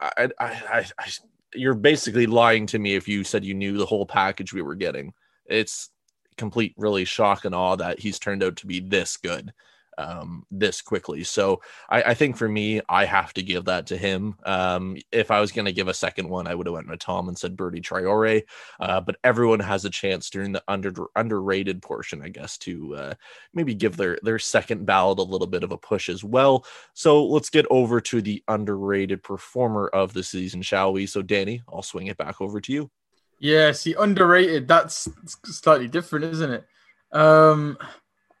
[0.00, 1.10] I, I, I, I
[1.54, 4.74] you're basically lying to me if you said you knew the whole package we were
[4.74, 5.12] getting.
[5.46, 5.90] It's
[6.36, 9.52] complete, really shock and awe that he's turned out to be this good
[9.98, 11.24] um, this quickly.
[11.24, 14.36] So I, I, think for me, I have to give that to him.
[14.44, 17.00] Um, if I was going to give a second one, I would have went with
[17.00, 18.42] Tom and said Bertie Traore.
[18.80, 23.14] Uh, but everyone has a chance during the under underrated portion, I guess, to uh,
[23.52, 26.64] maybe give their their second ballot a little bit of a push as well.
[26.94, 31.06] So let's get over to the underrated performer of the season, shall we?
[31.06, 32.90] So Danny, I'll swing it back over to you.
[33.38, 34.68] Yeah, see, underrated.
[34.68, 35.08] That's
[35.44, 36.64] slightly different, isn't it?
[37.10, 37.76] Um,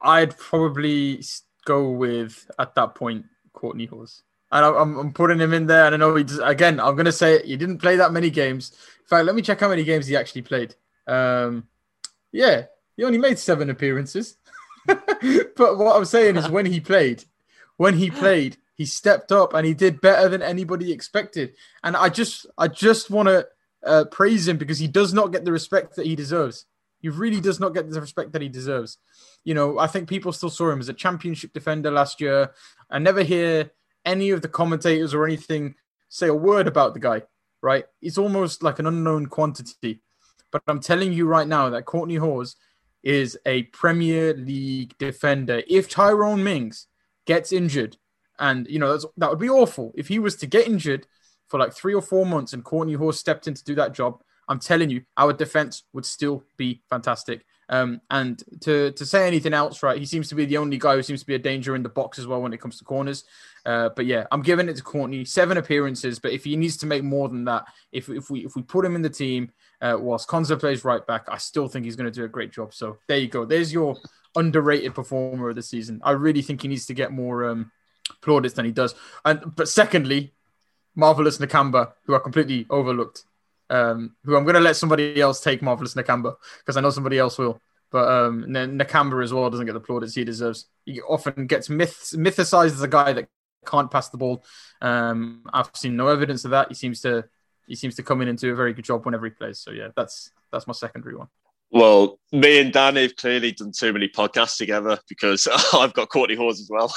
[0.02, 1.22] I'd probably
[1.64, 4.22] go with at that point Kortney Hause.
[4.50, 5.86] And I'm, I'm putting him in there.
[5.86, 8.12] And I know he does, again, I'm going to say it, he didn't play that
[8.12, 8.72] many games.
[9.00, 10.74] In fact, let me check how many games he actually played.
[11.06, 11.68] Um,
[12.32, 12.64] yeah,
[12.96, 14.36] he only made seven appearances.
[14.86, 17.24] but what I'm saying is when he played,
[17.76, 21.54] when he played, he stepped up and he did better than anybody expected.
[21.82, 23.46] And I just, I just want to
[23.84, 26.66] uh, praise him because he does not get the respect that he deserves.
[27.02, 28.98] He really does not get the respect that he deserves.
[29.44, 32.52] You know, I think people still saw him as a championship defender last year.
[32.88, 33.72] I never hear
[34.04, 35.74] any of the commentators or anything
[36.08, 37.22] say a word about the guy,
[37.60, 37.84] right?
[38.00, 40.00] It's almost like an unknown quantity.
[40.52, 42.56] But I'm telling you right now that Kortney Hause
[43.02, 45.62] is a Premier League defender.
[45.66, 46.86] If Tyrone Mings
[47.26, 47.96] gets injured,
[48.38, 51.06] and you know that would be awful if he was to get injured
[51.48, 54.22] for like three or four months and Kortney Hause stepped in to do that job.
[54.52, 57.46] I'm telling you, our defense would still be fantastic.
[57.70, 59.98] Um, and to to say anything else, right?
[59.98, 61.88] He seems to be the only guy who seems to be a danger in the
[61.88, 63.24] box as well when it comes to corners.
[63.64, 65.26] Uh, but yeah, I'm giving it to Kortney.
[65.26, 68.54] Seven appearances, but if he needs to make more than that, if if we if
[68.56, 71.86] we put him in the team uh, whilst Konsa plays right back, I still think
[71.86, 72.74] he's going to do a great job.
[72.74, 73.46] So there you go.
[73.46, 73.96] There's your
[74.36, 76.02] underrated performer of the season.
[76.04, 77.72] I really think he needs to get more um,
[78.20, 78.94] plaudits than he does.
[79.24, 80.34] And but secondly,
[80.94, 83.24] marvelous Nakamba, who are completely overlooked
[83.72, 87.18] um, who I'm going to let somebody else take Marvelous Nakamba because I know somebody
[87.18, 87.58] else will.
[87.90, 90.66] But um, Nakamba as well doesn't get the plaudits he deserves.
[90.84, 93.28] He often gets myth- mythicized as a guy that
[93.66, 94.44] can't pass the ball.
[94.80, 96.68] Um, I've seen no evidence of that.
[96.68, 97.24] He seems to
[97.66, 99.58] he seems to come in and do a very good job whenever he plays.
[99.58, 101.28] So yeah, that's that's my secondary one.
[101.70, 106.36] Well, me and Dan have clearly done too many podcasts together because I've got Kortney
[106.36, 106.94] Hause as well.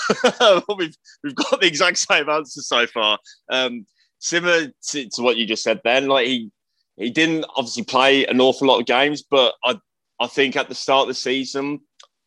[0.77, 3.19] we've we've got the exact same answer so far.
[3.49, 3.85] Um,
[4.19, 6.51] similar to, to, what you just said, then, Like he
[6.97, 9.79] he didn't obviously play an awful lot of games, but I
[10.19, 11.81] I think at the start of the season,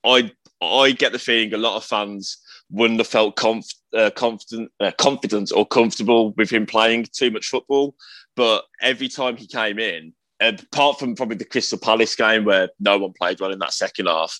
[0.04, 2.38] I I get the feeling a lot of fans
[2.70, 7.46] wouldn't have felt conf, uh, confident, uh, confident or comfortable with him playing too much
[7.46, 7.94] football.
[8.36, 12.98] But every time he came in, apart from probably the Crystal Palace game where no
[12.98, 14.38] one played well in that second half,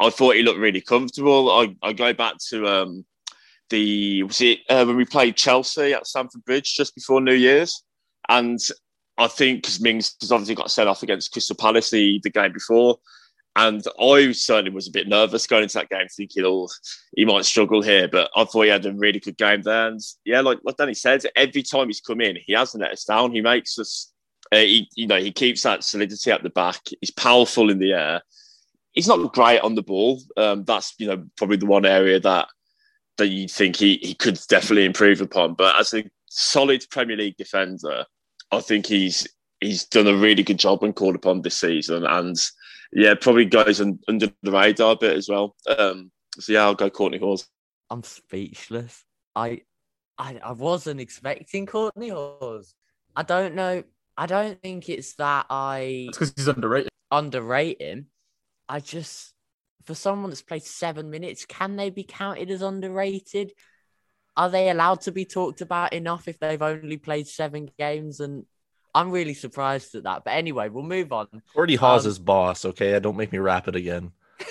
[0.00, 1.50] I thought he looked really comfortable.
[1.50, 3.04] I, I go back to um,
[3.70, 7.82] the was it uh, when we played Chelsea at Stamford Bridge just before New Year's,
[8.28, 8.58] and
[9.18, 12.52] I think because Mings has obviously got set off against Crystal Palace the, the game
[12.52, 12.98] before.
[13.56, 16.68] And I certainly was a bit nervous going into that game, thinking, oh,
[17.16, 18.08] he might struggle here.
[18.08, 19.88] But I thought he had a really good game there.
[19.88, 23.04] And yeah, like, like Danny said, every time he's come in, he hasn't let us
[23.04, 23.32] down.
[23.32, 24.12] He makes us,
[24.52, 26.80] uh, he, you know, he keeps that solidity at the back.
[27.00, 28.22] He's powerful in the air.
[28.92, 30.20] He's not great on the ball.
[30.36, 32.48] Um, that's, you know, probably the one area that
[33.18, 35.54] that you think he, he could definitely improve upon.
[35.54, 38.06] But as a solid Premier League defender,
[38.52, 39.26] I think he's
[39.60, 42.36] he's done a really good job when called upon this season, and
[42.92, 45.56] yeah, probably goes under the radar a bit as well.
[45.78, 47.48] Um, so yeah, I'll go Kortney Hause.
[47.90, 49.04] I'm speechless.
[49.34, 49.62] I,
[50.18, 52.74] I, I wasn't expecting Kortney Hause.
[53.16, 53.82] I don't know.
[54.16, 56.90] I don't think it's that I It's because he's underrated.
[57.10, 58.06] Underrate him.
[58.68, 59.32] I just
[59.84, 63.52] for someone that's played seven minutes, can they be counted as underrated?
[64.40, 68.20] Are they allowed to be talked about enough if they've only played seven games?
[68.20, 68.46] And
[68.94, 70.24] I'm really surprised at that.
[70.24, 71.26] But anyway, we'll move on.
[71.54, 72.64] Kortney Hause um, is boss.
[72.64, 74.12] Okay, don't make me rap it again.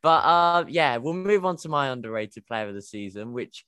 [0.00, 3.64] but uh, yeah, we'll move on to my underrated player of the season, which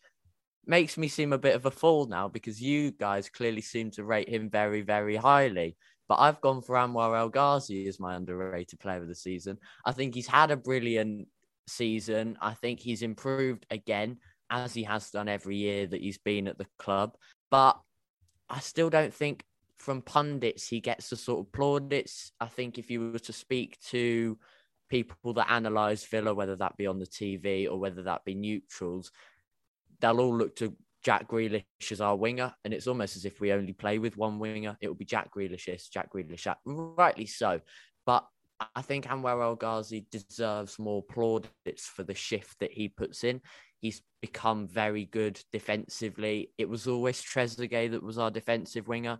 [0.64, 4.04] makes me seem a bit of a fool now because you guys clearly seem to
[4.04, 5.76] rate him very, very highly.
[6.06, 9.58] But I've gone for Anwar El Ghazi as my underrated player of the season.
[9.84, 11.26] I think he's had a brilliant
[11.70, 12.36] season.
[12.40, 14.18] I think he's improved again,
[14.50, 17.16] as he has done every year that he's been at the club.
[17.50, 17.78] But
[18.48, 19.44] I still don't think
[19.78, 22.32] from pundits he gets the sort of plaudits.
[22.40, 24.38] I think if you were to speak to
[24.90, 29.10] people that analyse Villa, whether that be on the TV or whether that be neutrals,
[30.00, 33.52] they'll all look to Jack Grealish as our winger, and it's almost as if we
[33.52, 34.76] only play with one winger.
[34.80, 36.58] It will be Jack Grealish, Jack Grealish, that.
[36.66, 37.60] rightly so.
[38.04, 38.26] But
[38.74, 43.40] I think Anwar El Ghazi deserves more plaudits for the shift that he puts in.
[43.80, 46.52] He's become very good defensively.
[46.58, 49.18] It was always Trezeguet that was our defensive winger.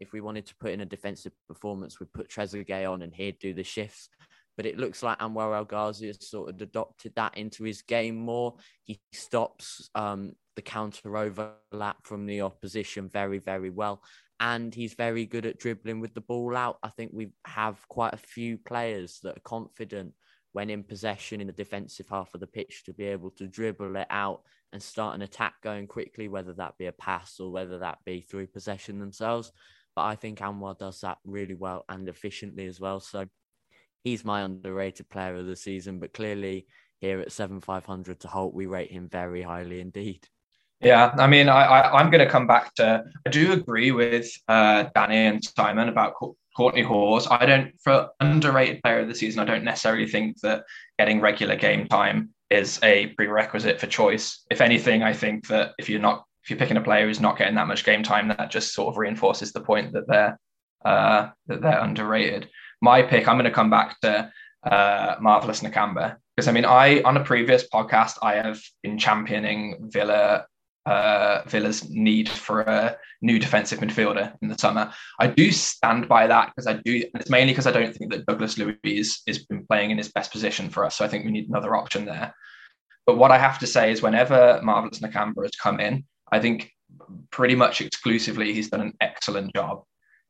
[0.00, 3.38] If we wanted to put in a defensive performance, we'd put Trezeguet on and he'd
[3.38, 4.08] do the shifts.
[4.56, 8.16] But it looks like Anwar El Ghazi has sort of adopted that into his game
[8.16, 8.56] more.
[8.84, 14.02] He stops um, the counter overlap from the opposition very, very well.
[14.40, 16.78] And he's very good at dribbling with the ball out.
[16.82, 20.14] I think we have quite a few players that are confident
[20.52, 23.94] when in possession in the defensive half of the pitch to be able to dribble
[23.96, 24.40] it out
[24.72, 28.20] and start an attack going quickly, whether that be a pass or whether that be
[28.22, 29.52] through possession themselves.
[29.94, 33.00] But I think Anwar does that really well and efficiently as well.
[33.00, 33.26] So
[34.02, 35.98] he's my underrated player of the season.
[35.98, 36.66] But clearly,
[37.00, 40.26] here at seven five hundred to Holte, we rate him very highly indeed.
[40.80, 43.04] Yeah, I mean, I, I am going to come back to.
[43.26, 46.14] I do agree with uh, Danny and Simon about
[46.56, 47.28] Kortney Hause.
[47.30, 50.64] I don't, for underrated player of the season, I don't necessarily think that
[50.98, 54.44] getting regular game time is a prerequisite for choice.
[54.50, 57.36] If anything, I think that if you're not, if you're picking a player who's not
[57.36, 60.38] getting that much game time, that just sort of reinforces the point that they're
[60.84, 62.48] uh, that they're underrated.
[62.80, 67.02] My pick, I'm going to come back to uh, Marvelous Nakamba because I mean, I
[67.02, 70.46] on a previous podcast, I have been championing Villa
[70.86, 74.92] uh, Villa's need for a new defensive midfielder in the summer.
[75.18, 78.10] I do stand by that because I do, and it's mainly because I don't think
[78.12, 80.96] that Douglas Luiz is been playing in his best position for us.
[80.96, 82.34] So I think we need another option there.
[83.06, 86.70] But what I have to say is, whenever Marvelous Nakamba has come in, I think
[87.30, 89.82] pretty much exclusively he's done an excellent job.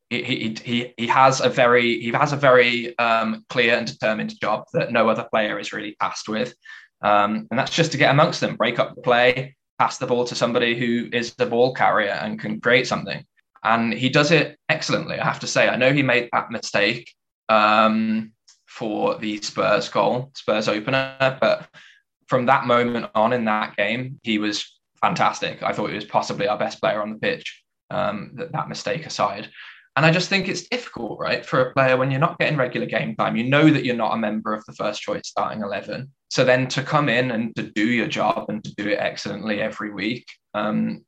[0.08, 4.34] He, he, he, he has a very he has a very um, clear and determined
[4.40, 6.52] job that no other player is really tasked with,
[7.02, 10.26] um, and that's just to get amongst them, break up the play, pass the ball
[10.26, 13.24] to somebody who is the ball carrier and can create something.
[13.64, 15.70] And he does it excellently, I have to say.
[15.70, 17.14] I know he made that mistake
[17.48, 18.32] um,
[18.66, 21.66] for the Spurs goal, Spurs opener, but
[22.28, 25.62] from that moment on in that game, he was fantastic.
[25.62, 29.06] I thought he was possibly our best player on the pitch, um, that, that mistake
[29.06, 29.48] aside.
[29.96, 32.86] And I just think it's difficult, right, for a player when you're not getting regular
[32.86, 33.36] game time.
[33.36, 36.10] You know that you're not a member of the first choice starting 11.
[36.30, 39.60] So then to come in and to do your job and to do it excellently
[39.60, 41.04] every week um,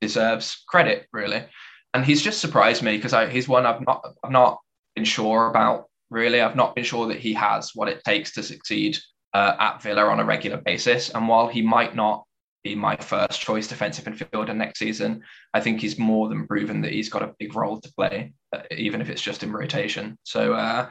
[0.00, 1.44] deserves credit, really.
[1.94, 4.58] And he's just surprised me because he's one I've not I've not
[4.94, 6.42] been sure about really.
[6.42, 8.98] I've not been sure that he has what it takes to succeed
[9.32, 11.08] uh, at Villa on a regular basis.
[11.08, 12.25] And while he might not
[12.66, 15.22] be my first choice defensive midfielder next season,
[15.54, 18.62] I think he's more than proven that he's got a big role to play, uh,
[18.70, 20.18] even if it's just in rotation.
[20.24, 20.90] So, uh,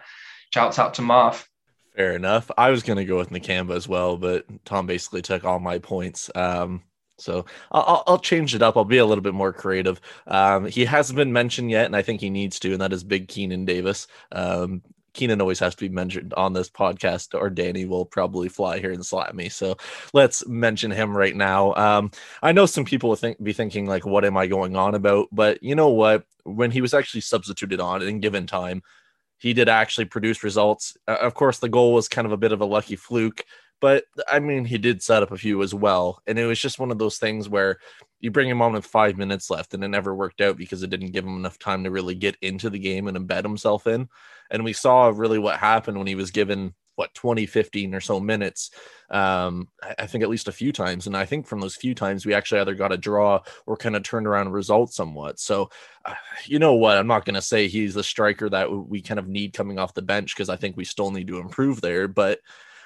[0.53, 1.47] shouts out to Marv.
[1.95, 2.51] Fair enough.
[2.57, 5.79] I was going to go with Nakamba as well, but Tom basically took all my
[5.79, 6.29] points.
[6.35, 6.83] Um,
[7.17, 8.75] so I'll, I'll, change it up.
[8.75, 10.01] I'll be a little bit more creative.
[10.27, 13.05] Um, he hasn't been mentioned yet, and I think he needs to, and that is
[13.05, 14.07] Big Keinan Davis.
[14.33, 14.81] Um,
[15.15, 18.91] Keinan always has to be mentioned on this podcast, or Danny will probably fly here
[18.91, 19.49] and slap me.
[19.49, 19.77] So
[20.13, 21.73] let's mention him right now.
[21.75, 22.11] Um,
[22.43, 25.29] I know some people will think be thinking like, "What am I going on about?"
[25.31, 26.25] But you know what?
[26.43, 28.83] When he was actually substituted on and given time,
[29.37, 30.97] he did actually produce results.
[31.07, 33.45] Uh, of course, the goal was kind of a bit of a lucky fluke,
[33.85, 36.19] but I mean, he did set up a few as well.
[36.25, 37.77] And it was just one of those things where
[38.19, 40.89] you bring him on with five minutes left and it never worked out because it
[40.89, 44.09] didn't give him enough time to really get into the game and embed himself in.
[44.49, 48.21] And we saw really what happened when he was given what 20 15 or so
[48.21, 48.71] minutes
[49.09, 49.67] um
[49.99, 52.33] i think at least a few times and i think from those few times we
[52.33, 55.69] actually either got a draw or kind of turned around results somewhat so
[56.05, 56.13] uh,
[56.45, 59.27] you know what i'm not going to say he's the striker that we kind of
[59.27, 62.39] need coming off the bench because i think we still need to improve there but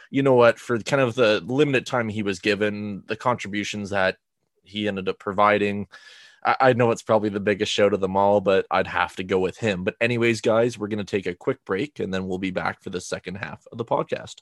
[0.09, 4.17] you know what for kind of the limited time he was given the contributions that
[4.63, 5.87] he ended up providing
[6.43, 9.39] I, know it's probably the biggest show to them all, but I'd have to go
[9.39, 9.83] with him.
[9.83, 12.81] But, anyways, guys, we're going to take a quick break and then we'll be back
[12.81, 14.35] for the second half of the podcast.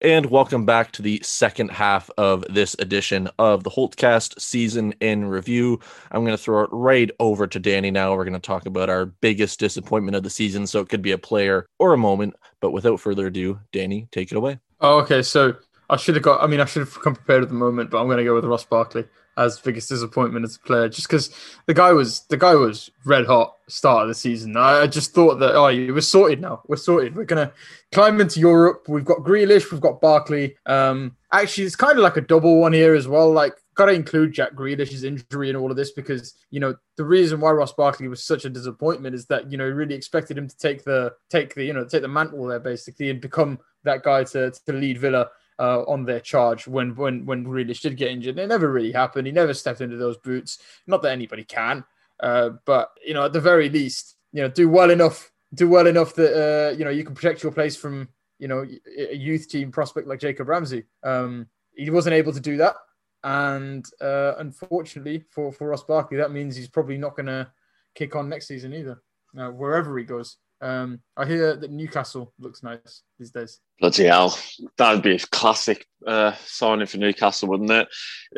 [0.00, 5.24] And welcome back to the second half of this edition of the Holtcast season in
[5.24, 5.78] review.
[6.10, 8.14] I'm going to throw it right over to Danny now.
[8.14, 10.66] We're going to talk about our biggest disappointment of the season.
[10.66, 12.34] So it could be a player or a moment.
[12.60, 14.58] But without further ado, Danny, take it away.
[14.84, 15.22] Oh, okay.
[15.22, 15.56] So
[15.88, 18.00] I should have got, I mean, I should have come prepared at the moment, but
[18.00, 19.04] I'm going to go with Ross Barkley
[19.36, 21.34] as biggest disappointment as a player, just because
[21.66, 24.56] the guy was the guy was red hot start of the season.
[24.56, 26.62] I, I just thought that oh, we're sorted now.
[26.68, 27.16] We're sorted.
[27.16, 27.52] We're gonna
[27.92, 28.84] climb into Europe.
[28.88, 29.72] We've got Grealish.
[29.72, 30.56] We've got Barkley.
[30.66, 33.32] Um, actually, it's kind of like a double one here as well.
[33.32, 37.04] Like got to include Jack Grealish's injury in all of this because you know the
[37.04, 40.46] reason why Ross Barkley was such a disappointment is that you know really expected him
[40.46, 44.02] to take the take the you know take the mantle there basically and become that
[44.02, 48.10] guy to to lead Villa uh, on their charge when when when Grealish did get
[48.10, 48.38] injured.
[48.38, 49.26] It never really happened.
[49.26, 50.58] He never stepped into those boots.
[50.86, 51.84] Not that anybody can,
[52.20, 55.86] uh, but you know at the very least, you know do well enough do well
[55.86, 58.08] enough that uh, you know you can protect your place from
[58.38, 58.66] you know
[58.98, 60.84] a youth team prospect like Jacob Ramsey.
[61.02, 62.76] Um, he wasn't able to do that,
[63.22, 67.50] and uh, unfortunately for for Ross Barkley, that means he's probably not going to
[67.94, 69.00] kick on next season either,
[69.38, 70.36] uh, wherever he goes.
[70.64, 73.60] Um, I hear that Newcastle looks nice these days.
[73.80, 74.38] Bloody hell,
[74.78, 77.88] that'd be a classic uh, signing for Newcastle, wouldn't it?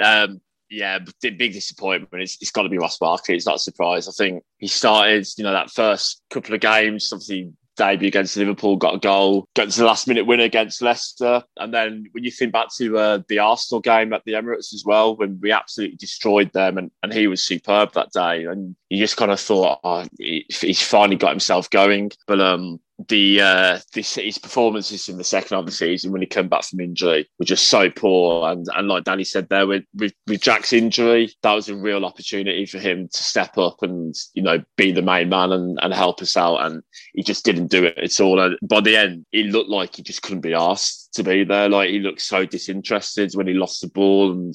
[0.03, 2.25] Um, yeah, big disappointment.
[2.25, 3.37] It's, it's got to be Ross Barkley.
[3.37, 4.09] It's not a surprise.
[4.09, 8.77] I think he started, you know, that first couple of games, obviously debut against Liverpool,
[8.77, 11.43] got a goal, got the last minute winner against Leicester.
[11.57, 14.85] And then when you think back to uh, the Arsenal game at the Emirates as
[14.85, 18.45] well, when we absolutely destroyed them and, and he was superb that day.
[18.45, 22.11] And you just kind of thought, oh, he, he's finally got himself going.
[22.27, 26.23] But um, the uh, this, his performances in the second half of the season when
[26.23, 28.51] he came back from injury were just so poor.
[28.51, 32.05] And and like Danny said there, with, with, with Jack's injury, that was a real
[32.05, 35.93] opportunity for him to step up and you know be the main man and, and
[35.93, 36.65] help us out.
[36.65, 36.83] And
[37.15, 38.41] he just didn't do it at all.
[38.41, 41.69] And by the end, he looked like he just couldn't be asked to be there.
[41.69, 44.55] Like he looked so disinterested when he lost the ball and.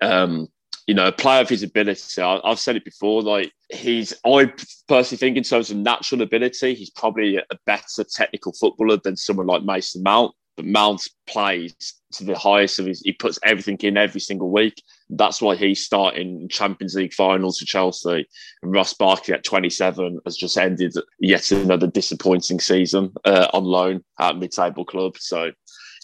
[0.00, 0.48] Um,
[0.86, 4.52] you know, a player of his ability, I, have said it before, like he's, I
[4.86, 9.46] personally think in terms of natural ability, he's probably a better technical footballer than someone
[9.46, 10.34] like Mason Mount.
[10.56, 11.74] But Mount plays
[12.12, 14.80] to the highest of his, he puts everything in every single week.
[15.10, 18.28] That's why he's starting Champions League finals for Chelsea.
[18.62, 24.04] And Ross Barkley at 27 has just ended yet another disappointing season uh, on loan
[24.20, 25.16] at mid table club.
[25.18, 25.50] So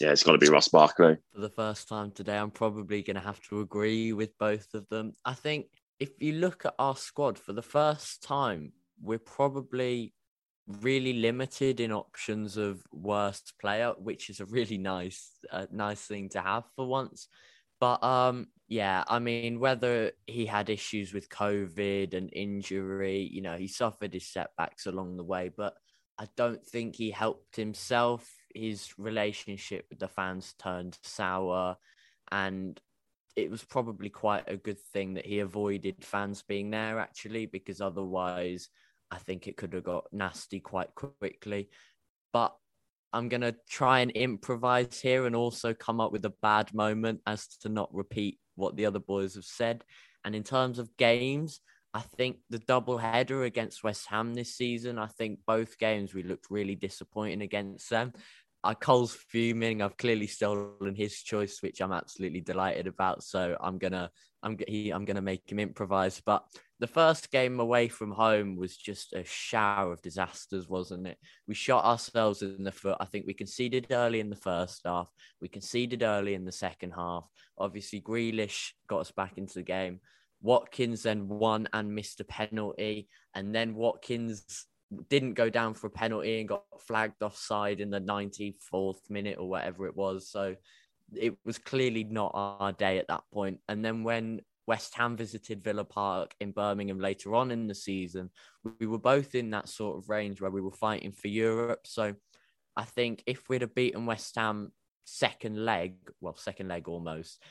[0.01, 1.19] yeah, it's got to be Ross Barkley.
[1.35, 4.89] For the first time today, I'm probably going to have to agree with both of
[4.89, 5.13] them.
[5.25, 5.67] I think
[5.99, 8.73] if you look at our squad for the first time,
[9.03, 10.15] we're probably
[10.81, 16.31] really limited in options of worst player, which is a really nice, uh, nice thing
[16.31, 17.29] to have for once.
[17.79, 23.57] But um, yeah, I mean, whether he had issues with COVID and injury, you know,
[23.57, 25.75] he suffered his setbacks along the way, but
[26.19, 31.77] I don't think he helped himself his relationship with the fans turned sour
[32.31, 32.81] and
[33.37, 37.81] it was probably quite a good thing that he avoided fans being there actually because
[37.81, 38.69] otherwise
[39.11, 41.69] I think it could have got nasty quite quickly.
[42.33, 42.55] But
[43.13, 47.21] I'm going to try and improvise here and also come up with a bad moment
[47.27, 49.85] as to not repeat what the other boys have said.
[50.25, 51.61] And in terms of games
[51.93, 56.23] I think the double header against West Ham this season, I think both games we
[56.23, 58.13] looked really disappointing against them.
[58.63, 59.81] I Cole's fuming.
[59.81, 63.23] I've clearly stolen his choice, which I'm absolutely delighted about.
[63.23, 64.11] So I'm gonna,
[64.43, 66.21] I'm he, I'm gonna make him improvise.
[66.25, 66.45] But
[66.79, 71.17] the first game away from home was just a shower of disasters, wasn't it?
[71.49, 72.99] We shot ourselves in the foot.
[73.01, 75.09] I think we conceded early in the first half.
[75.41, 77.25] We conceded early in the second half.
[77.57, 80.01] Obviously, Grealish got us back into the game.
[80.43, 84.67] Watkins then won and missed a penalty, and then Watkins
[85.09, 89.49] didn't go down for a penalty and got flagged offside in the 94th minute or
[89.49, 90.29] whatever it was.
[90.29, 90.57] So
[91.15, 93.61] it was clearly not our day at that point.
[93.69, 98.31] And then when West Ham visited Villa Park in Birmingham later on in the season,
[98.79, 101.87] we were both in that sort of range where we were fighting for Europe.
[101.87, 102.15] So
[102.77, 104.73] I think if we'd have beaten West Ham
[105.05, 107.43] second leg, well, second leg almost,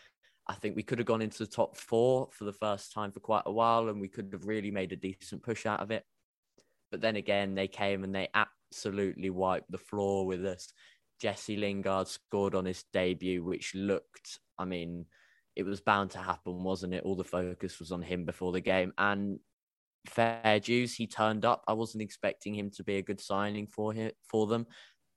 [0.49, 3.19] I think we could have gone into the top four for the first time for
[3.19, 6.03] quite a while and we could have really made a decent push out of it.
[6.91, 10.73] But then again, they came and they absolutely wiped the floor with us.
[11.21, 15.05] Jesse Lingard scored on his debut, which looked, I mean,
[15.55, 17.03] it was bound to happen, wasn't it?
[17.03, 18.91] All the focus was on him before the game.
[18.97, 19.37] And
[20.07, 21.63] fair dues, he turned up.
[21.67, 24.65] I wasn't expecting him to be a good signing for him, for them,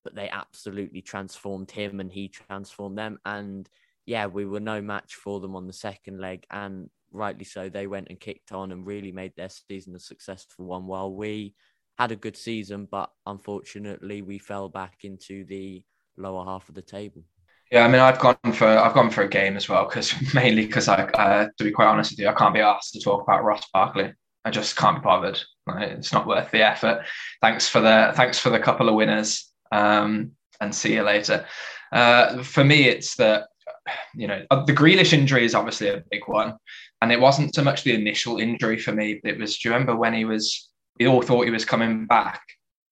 [0.05, 3.19] but they absolutely transformed him and he transformed them.
[3.25, 3.67] And
[4.07, 6.45] yeah, we were no match for them on the second leg.
[6.51, 10.67] And rightly so, they went and kicked on and really made their season a successful
[10.67, 10.87] one.
[10.87, 11.55] While we
[11.99, 15.83] had a good season, but unfortunately, we fell back into the
[16.17, 17.25] lower half of the table.
[17.71, 20.67] Yeah, I mean, I've gone for I've gone for a game as well because mainly
[20.67, 23.23] because I, uh, to be quite honest with you, I can't be asked to talk
[23.23, 24.13] about Ross Barkley.
[24.45, 25.41] I just can't be bothered.
[25.69, 27.05] It's not worth the effort.
[27.41, 31.47] Thanks for the thanks for the couple of winners, um, and see you later.
[31.93, 33.47] Uh, for me, it's that
[34.15, 36.57] you know the Grealish injury is obviously a big one,
[37.03, 39.97] and it wasn't so much the initial injury for me, it was, do you remember
[39.97, 42.41] when he was, we all thought he was coming back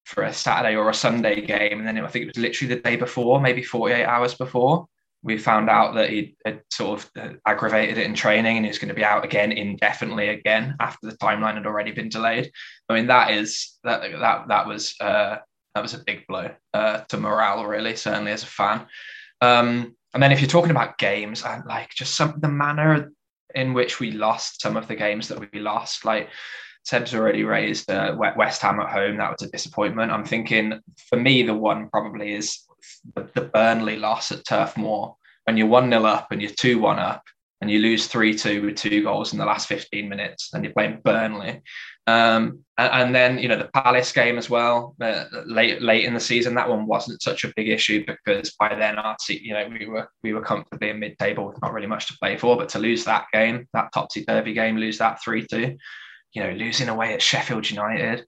[0.04, 1.78] for a Saturday or a Sunday game.
[1.78, 4.88] And then I think it was literally the day before, maybe 48 hours before,
[5.22, 8.78] we found out that he had sort of uh, aggravated it in training and he's
[8.78, 12.50] going to be out again indefinitely again after the timeline had already been delayed.
[12.88, 15.36] I mean, that is that that that was uh,
[15.74, 18.86] that was a big blow uh, to morale, really, certainly as a fan.
[19.40, 23.12] Um, and then if you're talking about games and like just some the manner
[23.54, 26.28] in which we lost some of the games that we lost, like
[26.84, 29.18] Seb's already raised uh, West Ham at home.
[29.18, 30.10] That was a disappointment.
[30.10, 32.60] I'm thinking for me, the one probably is
[33.14, 36.78] the, the Burnley loss at Turf Moor when you're 1 0 up and you're 2
[36.78, 37.22] 1 up
[37.60, 40.72] and you lose 3 2 with two goals in the last 15 minutes and you're
[40.72, 41.60] playing Burnley.
[42.10, 46.20] Um, and, then, you know, the Palace game as well, uh, late late in the
[46.20, 49.86] season, that one wasn't such a big issue because by then, our you know, we
[49.86, 52.56] were we were comfortably in mid table with not really much to play for.
[52.56, 55.76] But to lose that game, that topsy turvy game, lose that 3 2,
[56.32, 58.24] you know, losing away at Sheffield United,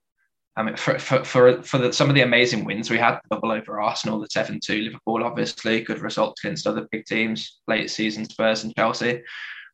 [0.55, 3.51] I mean, for for for, for the, some of the amazing wins we had, double
[3.51, 8.25] over Arsenal, the seven two, Liverpool, obviously good results against other big teams, late season
[8.25, 9.23] Spurs and Chelsea.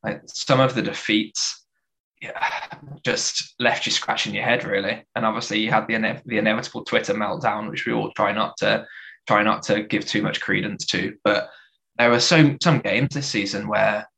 [0.02, 1.59] Like some of the defeats,
[3.04, 5.04] just left you scratching your head really.
[5.16, 8.56] And obviously, you had the ine- the inevitable Twitter meltdown, which we all try not
[8.58, 8.86] to
[9.26, 11.16] try not to give too much credence to.
[11.24, 11.50] But
[11.98, 14.08] there were so some games this season where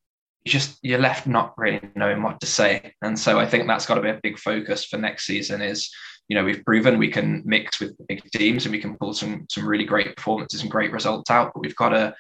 [0.45, 2.95] you just you're left not really knowing what to say.
[3.03, 5.63] And so I think that's got to be a big focus for next season.
[5.63, 5.91] Is
[6.29, 9.47] you know we've proven we can mix with big teams and we can pull some
[9.51, 12.15] some really great performances and great results out but we've got to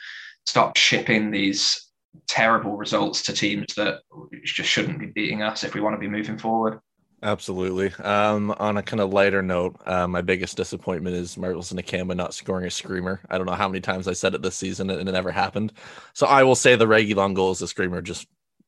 [0.47, 1.91] stop shipping these
[2.28, 4.00] terrible results to teams that
[4.44, 6.80] just shouldn't be beating us if we want to be moving forward
[7.24, 7.92] Absolutely.
[8.04, 12.34] Um, on a kind of lighter note, uh, my biggest disappointment is Marvelous Nakamba not
[12.34, 13.20] scoring a screamer.
[13.30, 15.72] I don't know how many times I said it this season and it never happened.
[16.14, 18.26] So I will say the Reguilón goal is a screamer just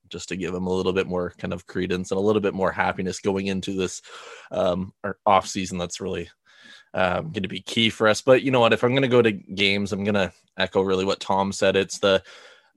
[0.09, 2.55] just to give him a little bit more kind of credence and a little bit
[2.55, 4.03] more happiness going into this
[4.53, 4.92] um,
[5.26, 5.76] off season.
[5.76, 6.28] That's really
[6.92, 8.20] um, going to be key for us.
[8.20, 8.72] But you know what?
[8.72, 11.74] If I'm going to go to games, I'm going to echo really what Tom said.
[11.74, 12.22] It's the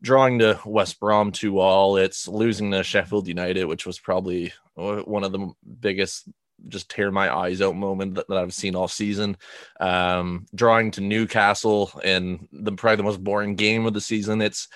[0.01, 1.97] drawing to West Brom two all.
[1.97, 6.29] It's losing to Sheffield United, which was probably one of the biggest
[6.67, 9.37] just tear my eyes out moment that, that I've seen all season.
[9.79, 14.41] Um, drawing to Newcastle and the probably the most boring game of the season.
[14.41, 14.67] It's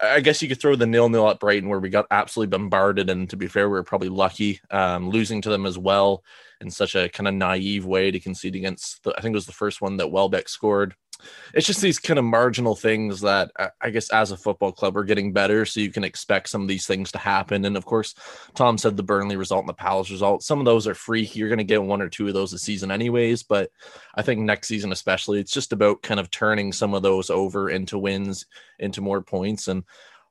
[0.00, 3.08] I guess you could throw the nil nil at Brighton where we got absolutely bombarded,
[3.08, 6.24] and to be fair, we were probably lucky um, losing to them as well
[6.60, 9.02] in such a kind of naive way to concede against.
[9.04, 10.94] The, I think it was the first one that Welbeck scored
[11.54, 14.94] it's just these kind of marginal things that uh, I guess as a football club
[14.94, 17.64] we're getting better, so you can expect some of these things to happen.
[17.64, 18.14] And of course,
[18.54, 20.42] Tom said the Burnley result and the Palace result.
[20.42, 21.38] Some of those are freaky.
[21.38, 23.42] You're going to get one or two of those a season, anyways.
[23.42, 23.70] But
[24.14, 27.70] I think next season, especially, it's just about kind of turning some of those over
[27.70, 28.46] into wins,
[28.78, 29.84] into more points, and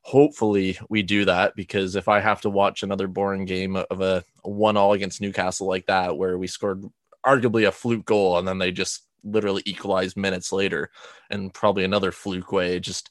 [0.03, 4.23] hopefully we do that because if I have to watch another boring game of a
[4.41, 6.83] one all against Newcastle like that, where we scored
[7.25, 10.89] arguably a fluke goal and then they just literally equalized minutes later
[11.29, 12.79] and probably another fluke way.
[12.79, 13.09] Just,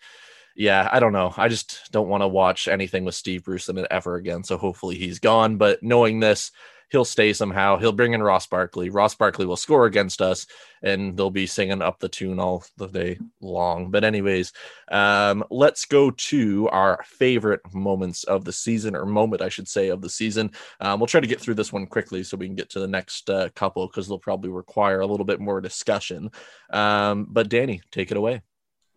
[0.56, 1.32] yeah, I don't know.
[1.36, 4.44] I just don't want to watch anything with Steve Bruce in it ever again.
[4.44, 5.56] So hopefully he's gone.
[5.56, 6.52] But knowing this,
[6.90, 7.78] he'll stay somehow.
[7.78, 8.90] He'll bring in Ross Barkley.
[8.90, 10.46] Ross Barkley will score against us,
[10.82, 13.90] and they'll be singing up the tune all the day long.
[13.90, 14.52] But anyways,
[14.90, 19.88] um, let's go to our favorite moments of the season, or moment I should say
[19.88, 20.50] of the season.
[20.80, 22.88] Um, we'll try to get through this one quickly so we can get to the
[22.88, 26.30] next uh, couple because they'll probably require a little bit more discussion.
[26.70, 28.42] Um, but Danny, take it away.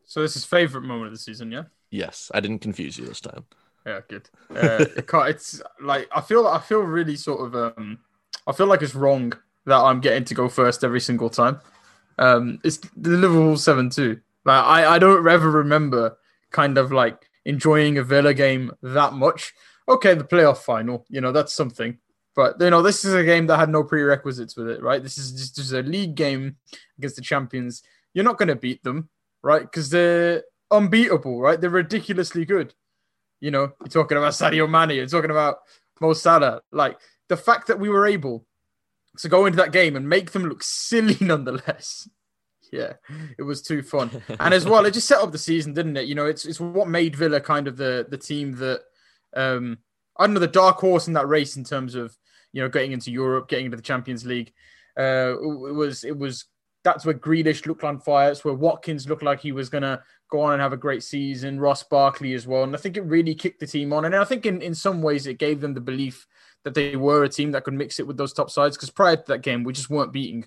[0.06, 1.64] So this is favorite moment of the season, yeah?
[1.90, 3.46] Yes, I didn't confuse you this time.
[3.86, 4.30] Yeah, good.
[4.50, 8.00] Uh, it it's like I feel I feel really sort of um
[8.48, 9.34] I feel like it's wrong
[9.66, 11.60] that I'm getting to go first every single time.
[12.18, 14.20] Um, it's the Liverpool seven two.
[14.46, 16.18] Like I I don't ever remember
[16.52, 19.54] kind of like enjoying a Villa game that much.
[19.90, 21.98] Okay, the playoff final, you know that's something.
[22.36, 25.04] But you know, this is a game that had no prerequisites with it, right?
[25.04, 26.58] This is just, just a league game
[26.98, 27.84] against the champions.
[28.14, 29.10] You're not going to beat them,
[29.44, 29.62] right?
[29.62, 31.60] Because they're unbeatable, right?
[31.60, 32.74] They're ridiculously good.
[33.44, 35.58] You know, you're talking about Sadio Mane, you're talking about
[36.00, 36.62] Mo Salah.
[36.72, 38.46] Like the fact that we were able
[39.18, 42.08] to go into that game and make them look silly nonetheless.
[42.72, 42.94] Yeah,
[43.38, 44.10] it was too fun.
[44.40, 46.08] and as well, it just set up the season, didn't it?
[46.08, 48.80] You know, it's it's what made Villa kind of the the team that
[49.36, 49.80] um
[50.18, 52.18] I don't know, the dark horse in that race in terms of,
[52.54, 54.54] you know, getting into Europe, getting into the Champions League.
[54.98, 56.46] Uh it was it was
[56.86, 58.32] that's where Grealish looked on fire.
[58.32, 60.02] It's where Watkins looked like he was gonna
[60.34, 61.60] go on and have a great season.
[61.60, 62.64] Ross Barkley as well.
[62.64, 64.06] And I think it really kicked the team on.
[64.06, 66.26] And I think in, in some ways it gave them the belief
[66.64, 68.76] that they were a team that could mix it with those top sides.
[68.76, 70.46] Because prior to that game, we just weren't beating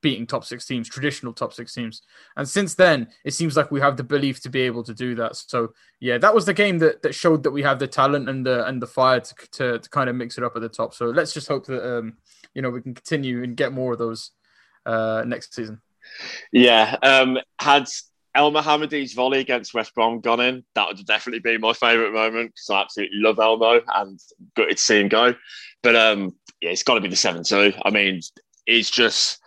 [0.00, 2.02] beating top six teams, traditional top six teams.
[2.36, 5.14] And since then, it seems like we have the belief to be able to do
[5.16, 5.34] that.
[5.36, 8.46] So yeah, that was the game that, that showed that we have the talent and
[8.46, 10.94] the and the fire to, to, to kind of mix it up at the top.
[10.94, 12.16] So let's just hope that um,
[12.54, 14.32] you know we can continue and get more of those
[14.86, 15.80] uh, next season.
[16.52, 17.88] Yeah, um, had
[18.36, 20.64] Elmohamady volley against West Brom gone in.
[20.74, 24.20] That would definitely be my favourite moment because I absolutely love Elmo and
[24.54, 25.34] good to see him go.
[25.82, 27.72] But um, yeah, it's got to be the seven two.
[27.84, 28.20] I mean,
[28.66, 29.40] it's just.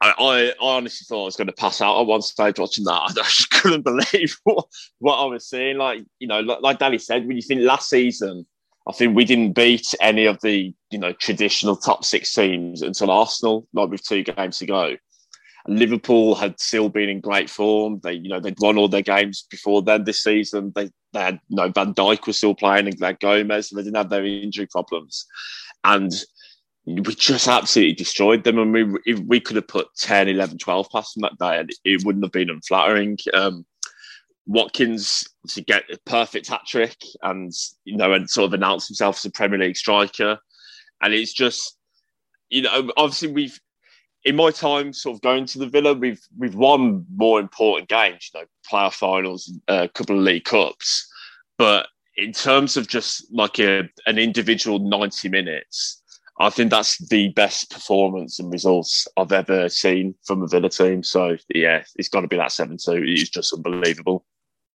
[0.00, 2.92] I, I, honestly thought I was going to pass out at one stage watching that.
[3.02, 4.66] I just couldn't believe what,
[5.00, 5.76] what I was seeing.
[5.76, 8.46] Like, you know, like, like Danny said, when you think last season,
[8.88, 13.10] I think we didn't beat any of the, you know, traditional top six teams until
[13.10, 14.96] Arsenal, like with two games to go.
[15.66, 18.00] Liverpool had still been in great form.
[18.02, 20.72] They, you know, they'd won all their games before then this season.
[20.74, 23.84] They, they had, you know, Van Dijk was still playing and they Gomez, and they
[23.84, 25.26] didn't have their injury problems.
[25.84, 26.12] And
[26.86, 28.58] we just absolutely destroyed them.
[28.58, 32.04] And we, we could have put 10, 11, 12 past them that day, and it
[32.04, 33.18] wouldn't have been unflattering.
[33.34, 33.66] Um,
[34.46, 37.52] Watkins to get a perfect hat trick and,
[37.84, 40.38] you know, and sort of announce himself as a Premier League striker.
[41.02, 41.76] And it's just,
[42.48, 43.60] you know, obviously we've,
[44.24, 48.30] in my time, sort of going to the Villa, we've we've won more important games,
[48.32, 51.08] you know, playoff finals, a couple of league cups.
[51.56, 56.02] But in terms of just like a, an individual ninety minutes,
[56.40, 61.02] I think that's the best performance and results I've ever seen from a Villa team.
[61.02, 63.02] So yeah, it's got to be that seven two.
[63.04, 64.24] It's just unbelievable.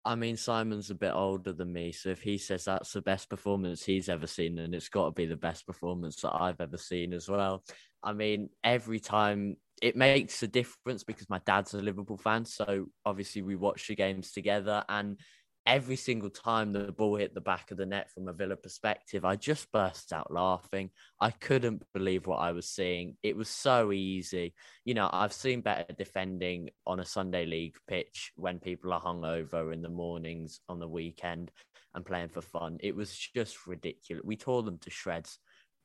[0.06, 3.30] I mean, Simon's a bit older than me, so if he says that's the best
[3.30, 6.76] performance he's ever seen, then it's got to be the best performance that I've ever
[6.76, 7.64] seen as well.
[8.02, 12.86] I mean, every time it makes a difference because my dad's a Liverpool fan, so
[13.06, 15.18] obviously we watch the games together, and
[15.66, 19.24] every single time the ball hit the back of the net from a Villa perspective,
[19.24, 20.90] I just burst out laughing.
[21.20, 23.16] I couldn't believe what I was seeing.
[23.22, 24.54] It was so easy.
[24.84, 29.72] You know, I've seen better defending on a Sunday league pitch when people are hungover
[29.72, 31.50] in the mornings on the weekend
[31.94, 32.78] and playing for fun.
[32.80, 34.24] It was just ridiculous.
[34.24, 35.38] We tore them to shreds.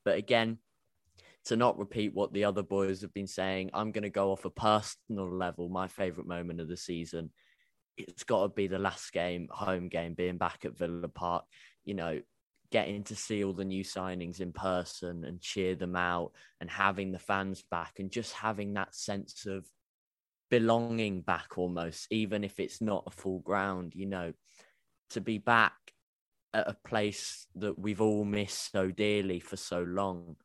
[0.04, 0.58] But again,
[1.46, 4.44] to not repeat what the other boys have been saying, I'm going to go off
[4.44, 5.70] a personal level.
[5.70, 7.30] My favourite moment of the season
[8.08, 11.46] it's got to be the last game, home game, being back at Villa Park,
[11.86, 12.20] you know,
[12.72, 16.32] getting to see all the new signings in person and cheer them out
[16.62, 19.66] and having the fans back and just having that sense of
[20.50, 24.34] belonging back almost, even if it's not a full ground, you know,
[25.12, 25.74] to be back
[26.54, 30.36] at a place that we've all missed so dearly for so long.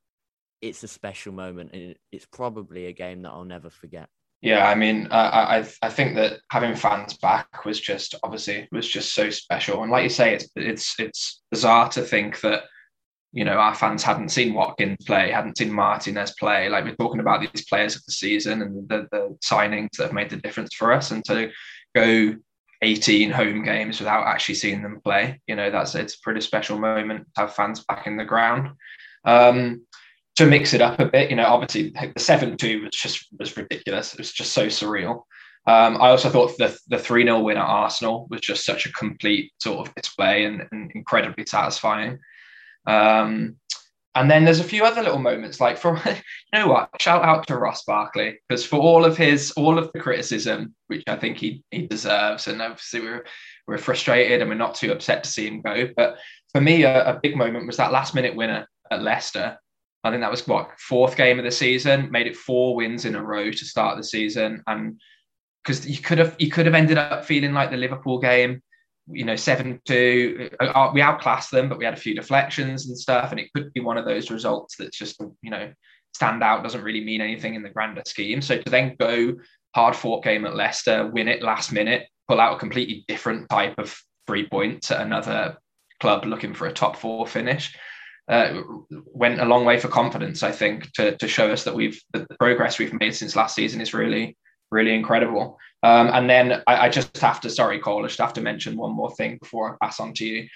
[0.61, 4.09] It's a special moment and it's probably a game that I'll never forget.
[4.41, 8.89] Yeah, I mean, I, I I think that having fans back was just obviously was
[8.89, 12.65] just so special, and like you say, it's it's it's bizarre to think that
[13.33, 16.69] you know our fans hadn't seen Watkins play, hadn't seen Martinez play.
[16.69, 20.13] Like we're talking about these players of the season and the the signings that have
[20.13, 21.51] made the difference for us, and to
[21.95, 22.35] go
[22.83, 26.79] 18 home games without actually seeing them play, you know, that's it's a pretty special
[26.79, 28.71] moment to have fans back in the ground.
[29.25, 29.87] Um,
[30.37, 33.57] to mix it up a bit, you know, obviously the seven two was just was
[33.57, 34.13] ridiculous.
[34.13, 35.23] It was just so surreal.
[35.67, 38.93] Um, I also thought the the three 0 win at Arsenal was just such a
[38.93, 42.19] complete sort of display and, and incredibly satisfying.
[42.87, 43.57] Um,
[44.17, 47.47] and then there's a few other little moments, like for you know what, shout out
[47.47, 51.39] to Ross Barkley because for all of his all of the criticism, which I think
[51.39, 53.25] he he deserves, and obviously we're
[53.67, 55.89] we're frustrated and we're not too upset to see him go.
[55.97, 56.19] But
[56.53, 59.59] for me, a, a big moment was that last minute winner at Leicester
[60.05, 63.15] I think that was what fourth game of the season, made it four wins in
[63.15, 65.01] a row to start the season, and
[65.65, 68.63] because you could have you could have ended up feeling like the Liverpool game,
[69.09, 70.51] you know, seven two.
[70.61, 73.51] Uh, uh, we outclassed them, but we had a few deflections and stuff, and it
[73.55, 75.73] could be one of those results that's just you know
[76.15, 78.43] stand out doesn't really mean anything in the grander scheme.
[78.43, 79.35] So to then go
[79.75, 83.79] hard fought game at Leicester, win it last minute, pull out a completely different type
[83.79, 85.57] of three points at another
[86.01, 87.75] club looking for a top four finish
[88.29, 90.43] uh, went a long way for confidence.
[90.43, 93.81] I think to to show us that we've the progress we've made since last season
[93.81, 94.37] is really
[94.71, 95.59] really incredible.
[95.83, 98.77] Um, and then I, I, just have to sorry, Cole, I just have to mention
[98.77, 100.49] one more thing before I pass on to you.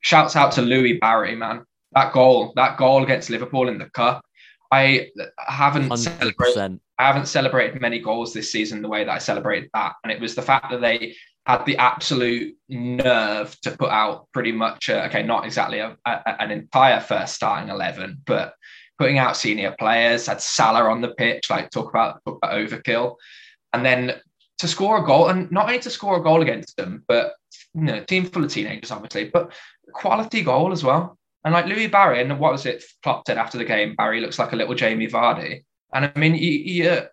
[0.00, 1.64] Shouts out to Louis Barry, man.
[1.92, 4.22] That goal, that goal against Liverpool in the cup.
[4.72, 9.70] I haven't celebrated, I haven't celebrated many goals this season the way that I celebrated
[9.72, 11.14] that, and it was the fact that they
[11.46, 16.42] had the absolute nerve to put out pretty much, a, okay, not exactly a, a,
[16.42, 18.54] an entire first starting 11, but
[18.98, 23.14] putting out senior players, had Salah on the pitch, like talk about, talk about overkill.
[23.72, 24.14] And then
[24.58, 27.34] to score a goal, and not only to score a goal against them, but,
[27.74, 29.52] you know, team full of teenagers, obviously, but
[29.92, 31.16] quality goal as well.
[31.44, 34.40] And like Louis Barry, and what was it Klopp said after the game, Barry looks
[34.40, 35.62] like a little Jamie Vardy.
[35.94, 37.04] And I mean, he, uh,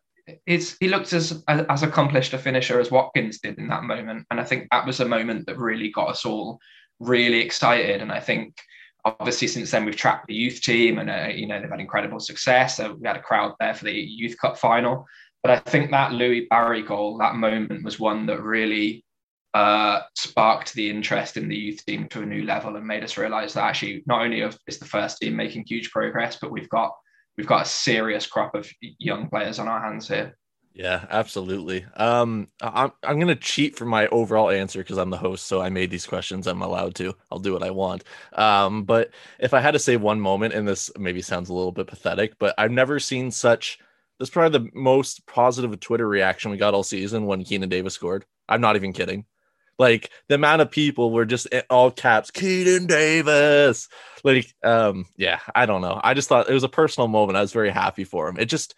[0.46, 4.40] it's he looked as as accomplished a finisher as Watkins did in that moment, and
[4.40, 6.60] I think that was a moment that really got us all
[7.00, 8.02] really excited.
[8.02, 8.56] And I think
[9.06, 12.20] obviously since then we've tracked the youth team, and uh, you know they've had incredible
[12.20, 12.78] success.
[12.78, 15.06] So we had a crowd there for the youth cup final.
[15.42, 19.04] But I think that Louis Barry goal, that moment was one that really
[19.54, 23.18] uh, sparked the interest in the youth team to a new level and made us
[23.18, 26.94] realize that actually not only is the first team making huge progress, but we've got
[27.38, 28.70] we've got a serious crop of
[29.00, 30.38] young players on our hands here.
[30.74, 31.86] Yeah, absolutely.
[31.96, 35.70] Um, I'm I'm gonna cheat for my overall answer because I'm the host, so I
[35.70, 36.48] made these questions.
[36.48, 37.14] I'm allowed to.
[37.32, 38.04] I'll do what I want.
[38.34, 41.72] Um, but if I had to say one moment, and this maybe sounds a little
[41.72, 43.78] bit pathetic, but I've never seen such.
[44.20, 47.94] This is probably the most positive Twitter reaction we got all season when Keinan Davis
[47.94, 48.26] scored.
[48.50, 49.26] I'm not even kidding.
[49.80, 53.90] Like the amount of people were just all caps, Keaton Davis.
[54.24, 56.00] Like, um, yeah, I don't know.
[56.04, 57.38] I just thought it was a personal moment.
[57.38, 58.38] I was very happy for him.
[58.40, 58.76] It just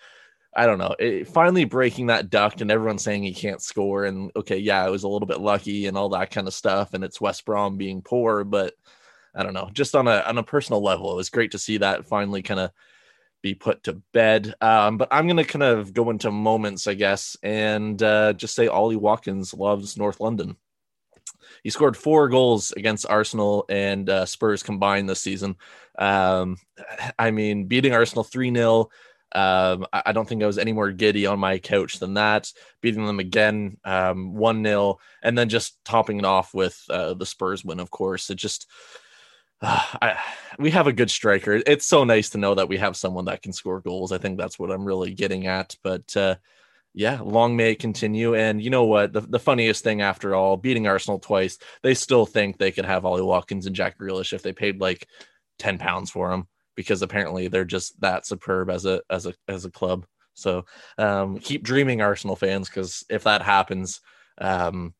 [0.56, 0.96] I don't know.
[0.98, 4.06] It, finally breaking that duck and everyone saying he can't score.
[4.06, 6.94] And okay, yeah, it was a little bit lucky and all that kind of stuff.
[6.94, 8.74] And it's West Brom being poor, but
[9.36, 9.70] I don't know.
[9.74, 12.62] Just on a on a personal level, it was great to see that finally kind
[12.62, 12.72] of
[13.42, 14.56] be put to bed.
[14.62, 18.68] Um, but I'm gonna kind of go into moments, I guess, and uh, just say
[18.68, 20.56] Ollie Watkins loves North London.
[21.66, 25.56] He scored four goals against Arsenal and uh, Spurs combined this season.
[25.98, 26.58] Um,
[27.18, 28.90] I mean, beating Arsenal 3 0
[29.32, 32.54] um, I, don't think I was any more giddy on my couch than that.
[32.82, 37.26] Beating them again, um, one 0 and then just topping it off with uh, the
[37.26, 37.80] Spurs win.
[37.80, 38.68] Of course, it just
[39.60, 40.20] uh, I,
[40.60, 41.64] we have a good striker.
[41.66, 44.12] It's so nice to know that we have someone that can score goals.
[44.12, 45.76] I think that's what I'm really getting at.
[45.82, 46.36] But uh,
[46.96, 48.36] yeah, long may it continue.
[48.36, 49.12] And you know what?
[49.12, 53.06] The, the funniest thing after all, beating Arsenal twice, they still think they could have
[53.06, 55.06] Ollie Watkins and Jack Grealish if they paid like
[55.60, 59.66] 10 pounds for them because apparently they're just that superb as a as a as
[59.66, 60.06] a club.
[60.36, 60.66] So
[60.98, 64.00] um, keep dreaming, Arsenal fans, because if that happens,
[64.38, 64.94] um,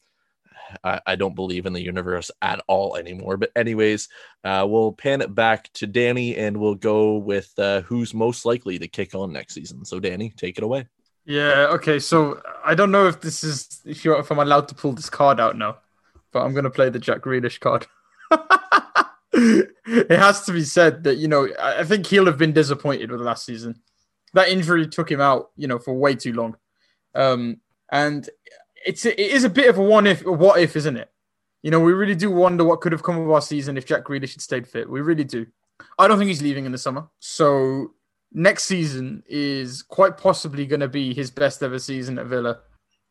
[0.84, 3.38] I, don't believe in the universe at all anymore.
[3.38, 4.08] But anyways,
[4.44, 8.80] uh, we'll pan it back to Danny, and we'll go with uh, who's most likely
[8.80, 9.84] to kick on next season.
[9.86, 10.88] So Danny, take it away.
[11.26, 11.68] Yeah.
[11.72, 12.00] Okay.
[12.00, 15.10] So I don't know if this is if you if I'm allowed to pull this
[15.10, 15.78] card out now,
[16.32, 17.88] but I'm gonna play the Jack Grealish card.
[19.34, 23.22] it has to be said that you know I think he'll have been disappointed with
[23.22, 23.82] last season.
[24.34, 26.58] That injury took him out, you know, for way too long,
[27.16, 27.62] um,
[27.92, 28.30] and
[28.86, 31.10] it's it is a bit of a one if, what if, isn't it?
[31.64, 34.04] You know, we really do wonder what could have come of our season if Jack
[34.04, 34.90] Grealish had stayed fit.
[34.90, 35.48] We really do.
[35.98, 37.94] I don't think he's leaving in the summer, so
[38.32, 42.60] next season is quite possibly going to be his best ever season at Villa.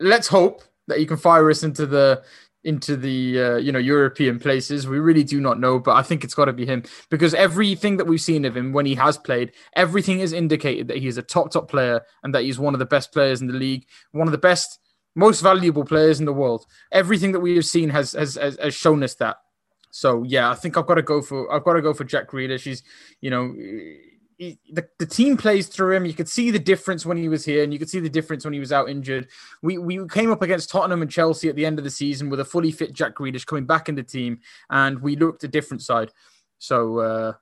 [0.01, 2.23] Let's hope that he can fire us into the
[2.65, 4.89] into the uh, you know European places.
[4.89, 7.99] We really do not know, but I think it's got to be him because everything
[7.99, 11.19] that we've seen of him when he has played, everything has indicated that he is
[11.19, 13.87] a top top player and that he's one of the best players in the league,
[14.12, 14.79] one of the best,
[15.15, 16.67] most valuable players in the world.
[16.91, 19.37] Everything that we have seen has has has, has shown us that.
[19.91, 22.31] So yeah, I think I've got to go for I've got to go for Jack
[22.31, 22.62] Grealish.
[22.62, 22.83] He's
[23.21, 23.55] you know
[24.39, 26.05] he, the, the team plays through him.
[26.05, 28.45] You could see the difference when he was here, and you could see the difference
[28.45, 29.28] when he was out injured.
[29.62, 32.41] We we came up against Tottenham and Chelsea at the end of the season with
[32.41, 35.82] a fully fit Jack Grealish coming back in the team, and we looked a different
[35.82, 36.11] side.
[36.59, 37.32] So uh,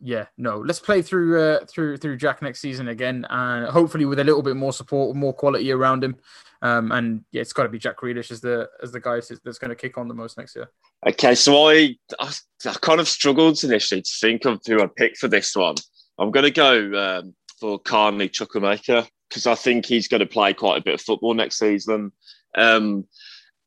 [0.00, 4.18] yeah, no, let's play through uh, through through Jack next season again, and hopefully with
[4.18, 6.16] a little bit more support, more quality around him.
[6.62, 9.58] Um, and yeah, it's got to be Jack Grealish as the as the guy that's
[9.58, 10.70] going to kick on the most next year.
[11.06, 12.32] Okay, so I, I
[12.66, 15.76] I kind of struggled initially to think of who I'd pick for this one.
[16.20, 20.52] I'm going to go um, for Carney Chukwuemeka because I think he's going to play
[20.52, 22.12] quite a bit of football next season.
[22.56, 23.06] Um,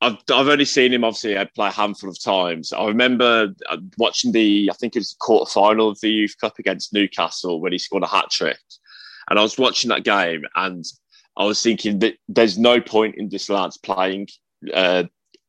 [0.02, 2.72] I've, I've only seen him obviously play a handful of times.
[2.72, 6.36] I remember uh, watching the, I think it was the quarter final of the Youth
[6.40, 8.60] Cup against Newcastle when he scored a hat trick.
[9.30, 10.86] And I was watching that game and
[11.38, 14.28] I was thinking that there's no point in this lad's playing
[14.74, 15.06] uh,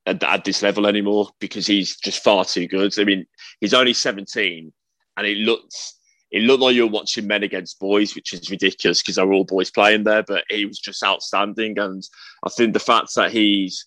[0.06, 2.98] at, at, this level anymore because he's just far too good.
[2.98, 3.26] I mean,
[3.60, 4.72] he's only 17
[5.16, 5.98] and it looks
[6.34, 9.34] it looked like you were watching men against boys, which is ridiculous because they were
[9.34, 10.24] all boys playing there.
[10.24, 12.02] But he was just outstanding, and
[12.42, 13.86] I think the fact that he's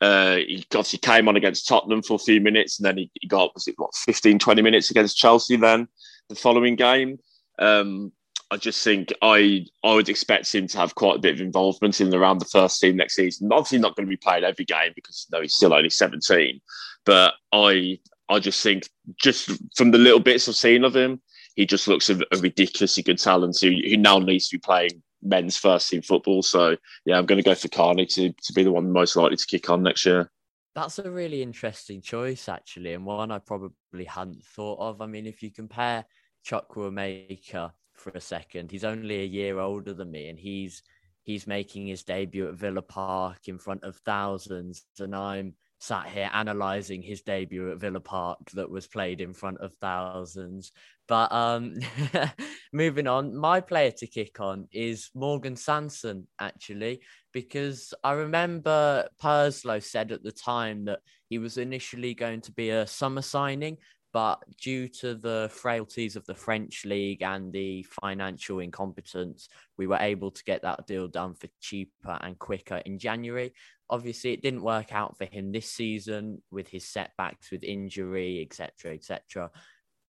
[0.00, 3.26] uh, he obviously came on against Tottenham for a few minutes, and then he, he,
[3.26, 5.56] got was it what 15, 20 minutes against Chelsea.
[5.56, 5.88] Then
[6.28, 7.18] the following game,
[7.58, 8.12] um,
[8.52, 12.00] I just think I I would expect him to have quite a bit of involvement
[12.00, 13.52] in around the first team next season.
[13.52, 16.60] Obviously, not going to be playing every game because you know, he's still only seventeen.
[17.04, 18.88] But I I just think
[19.20, 21.20] just from the little bits I've seen of him,
[21.58, 25.02] he just looks a, a ridiculously good talent who, who now needs to be playing
[25.20, 26.40] men's first team football.
[26.40, 29.36] So yeah, I'm going to go for Carney to, to be the one most likely
[29.36, 30.30] to kick on next year.
[30.76, 35.00] That's a really interesting choice, actually, and one I probably hadn't thought of.
[35.00, 36.04] I mean, if you compare
[36.46, 40.84] Chukwuemeka for a second, he's only a year older than me, and he's
[41.24, 46.30] he's making his debut at Villa Park in front of thousands, and I'm sat here
[46.32, 50.72] analysing his debut at Villa Park that was played in front of thousands.
[51.06, 51.76] But um,
[52.72, 57.00] moving on, my player to kick on is Morgan Sanson, actually,
[57.32, 61.00] because I remember Purslow said at the time that
[61.30, 63.78] he was initially going to be a summer signing,
[64.12, 69.98] but due to the frailties of the French league and the financial incompetence, we were
[70.00, 73.52] able to get that deal done for cheaper and quicker in January.
[73.90, 78.94] Obviously, it didn't work out for him this season with his setbacks with injury, etc.,
[78.94, 79.50] etc.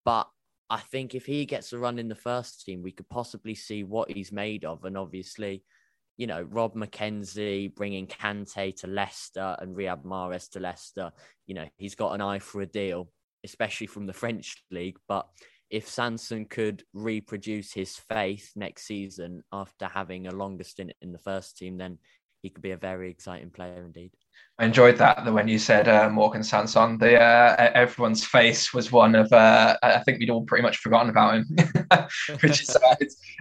[0.06, 0.28] But
[0.70, 3.84] I think if he gets a run in the first team, we could possibly see
[3.84, 4.86] what he's made of.
[4.86, 5.64] And obviously,
[6.18, 11.12] you know, Rob Mackenzie bringing Kante to Leicester and Riyad Mahrez to Leicester,
[11.48, 13.10] you know, he's got an eye for a deal,
[13.44, 14.98] especially from the French league.
[15.08, 15.28] But
[15.70, 21.20] if Sanson could reproduce his faith next season after having a longer stint in the
[21.20, 22.00] first team, then
[22.42, 24.12] he could be a very exciting player indeed.
[24.58, 25.32] I enjoyed that.
[25.32, 29.32] When you said uh, Morgan Sanson, the uh, everyone's face was one of.
[29.32, 31.46] Uh, I think we'd all pretty much forgotten about him,
[32.42, 32.96] which is uh,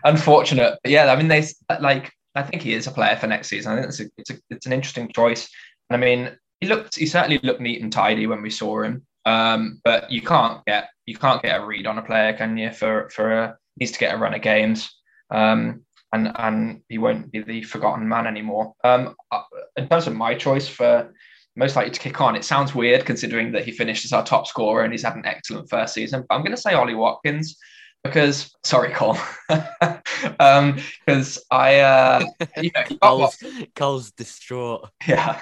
[0.05, 0.79] unfortunate.
[0.83, 1.45] But yeah, I mean, they
[1.81, 2.13] like.
[2.35, 3.73] I think he is a player for next season.
[3.73, 5.49] I think it's a, it's, a, it's an interesting choice.
[5.91, 6.31] I mean,
[6.61, 6.95] he looked.
[6.95, 9.05] He certainly looked neat and tidy when we saw him.
[9.25, 12.71] Um, but you can't get you can't get a read on a player, can you?
[12.71, 14.91] For for a, needs to get a run of games.
[15.31, 15.83] Um,
[16.13, 18.75] and and he won't be the forgotten man anymore.
[18.85, 19.15] Um,
[19.77, 21.13] in terms of my choice for
[21.57, 24.47] most likely to kick on, it sounds weird considering that he finished as our top
[24.47, 26.25] scorer and he's had an excellent first season.
[26.29, 27.59] But I'm going to say Ollie Watkins
[28.05, 29.99] because sorry, Cole, because
[30.41, 30.79] um,
[31.51, 32.25] I uh,
[32.57, 33.37] you know Cole's,
[33.75, 34.89] Cole's distraught.
[35.07, 35.41] Yeah,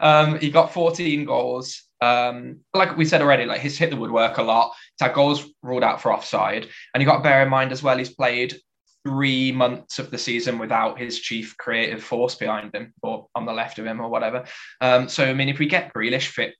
[0.00, 1.82] um, he got 14 goals.
[2.00, 4.72] Um, like we said already, like he's hit the woodwork a lot.
[4.98, 7.82] He's had goals ruled out for offside, and you got to bear in mind as
[7.82, 7.98] well.
[7.98, 8.56] He's played
[9.04, 13.52] three months of the season without his chief creative force behind him or on the
[13.52, 14.44] left of him or whatever.
[14.80, 16.54] Um, so I mean, if we get Grealish fit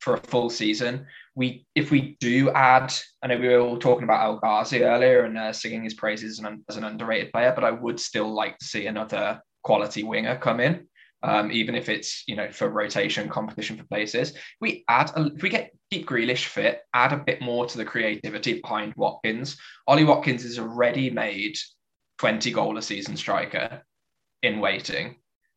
[0.00, 4.04] for a full season, we if we do add, I know we were all talking
[4.04, 7.52] about El Ghazi earlier and uh, singing his praises as an, as an underrated player,
[7.54, 10.86] but I would still like to see another quality winger come in
[11.22, 14.34] um, even if it's you know for rotation competition for places.
[14.60, 17.84] We add a, if we get keep Grealish fit, add a bit more to the
[17.84, 19.58] creativity behind Watkins.
[19.86, 21.56] Ollie Watkins is a ready-made
[22.18, 23.82] 20 goal a season striker
[24.42, 25.16] in waiting.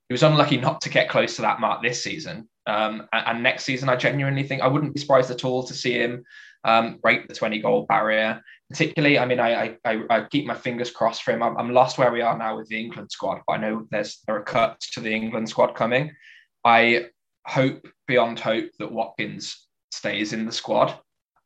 [0.09, 2.49] He was unlucky not to get close to that mark this season.
[2.67, 5.73] Um, and, and, next season, I genuinely think I wouldn't be surprised at all to
[5.73, 6.23] see him
[6.65, 8.41] um, break the 20 goal barrier.
[8.69, 11.43] Particularly, I mean, I, I, I keep my fingers crossed for him.
[11.43, 14.21] I'm, I'm, lost where we are now with the England squad, but I know there's
[14.25, 16.11] there are cuts to the England squad coming.
[16.65, 17.05] I
[17.45, 20.97] hope beyond hope that Watkins stays in the squad,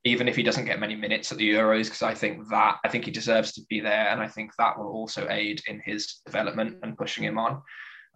[0.05, 2.87] even if he doesn't get many minutes at the Euros, because I think that I
[2.87, 6.21] think he deserves to be there, and I think that will also aid in his
[6.25, 7.61] development and pushing him on.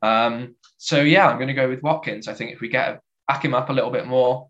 [0.02, 2.30] Um, so yeah, I'm going to go with Watkins.
[2.30, 4.48] I think if we get back him up a little bit more,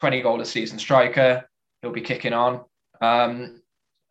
[0.00, 1.49] 20 goal a season striker,
[1.82, 2.60] he'll be kicking on.
[3.00, 3.62] Um,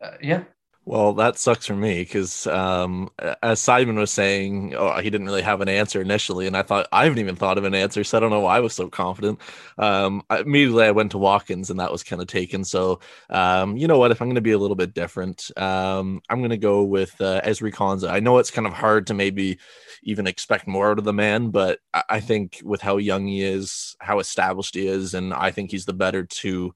[0.01, 0.43] uh, yeah.
[0.86, 3.09] Well, that sucks for me because, um,
[3.43, 6.88] as Simon was saying, oh, he didn't really have an answer initially, and I thought
[6.91, 8.89] I haven't even thought of an answer, so I don't know why I was so
[8.89, 9.39] confident.
[9.78, 12.63] Um, I, immediately I went to Watkins, and that was kind of taken.
[12.63, 14.09] So, um, you know what?
[14.09, 17.22] If I'm going to be a little bit different, um, I'm going to go with
[17.22, 18.09] uh, Ezri Konsa.
[18.09, 19.59] I know it's kind of hard to maybe
[20.01, 23.43] even expect more out of the man, but I, I think with how young he
[23.43, 26.74] is, how established he is, and I think he's the better two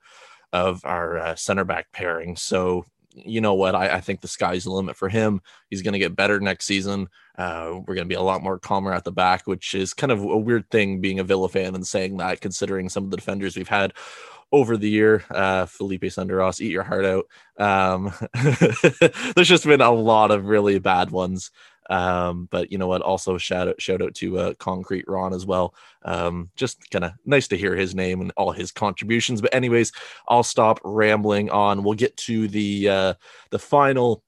[0.54, 2.38] of our uh, center back pairing.
[2.38, 2.86] So
[3.16, 3.76] you know what?
[3.76, 5.42] I, I, think the sky's the limit for him.
[5.70, 7.10] He's going to get better next season.
[7.38, 10.12] Uh, we're going to be a lot more calmer at the back, which is kind
[10.12, 13.18] of a weird thing being a Villa fan and saying that, considering some of the
[13.18, 13.94] defenders we've had
[14.52, 15.24] over the year.
[15.30, 17.26] Uh, Philippe Senderos, eat your heart out.
[17.58, 18.14] Um,
[19.36, 21.52] there's just been a lot of really bad ones.
[21.90, 23.02] Um, but you know what?
[23.02, 25.76] Also shout out shout out to uh, Concrete Ron as well.
[26.04, 29.42] Um, just kind of nice to hear his name and all his contributions.
[29.42, 29.92] But anyways,
[30.28, 31.84] I'll stop rambling on.
[31.84, 33.14] We'll get to the uh,
[33.50, 34.24] the final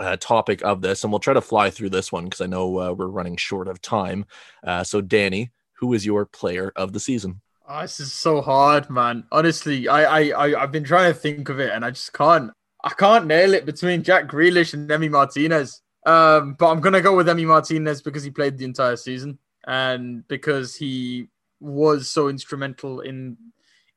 [0.00, 2.80] uh, topic of this, and we'll try to fly through this one because I know
[2.80, 4.26] uh, we're running short of time.
[4.64, 7.40] Uh, so, Danny, who is your player of the season?
[7.66, 9.24] Oh, this is so hard, man.
[9.32, 12.52] Honestly, I, I, I, I've been trying to think of it, and I just can't.
[12.82, 15.80] I can't nail it between Jack Grealish and Emi Martinez.
[16.06, 20.26] Um, but I'm gonna go with Emi Martinez because he played the entire season and
[20.28, 21.28] because he
[21.60, 23.36] was so instrumental in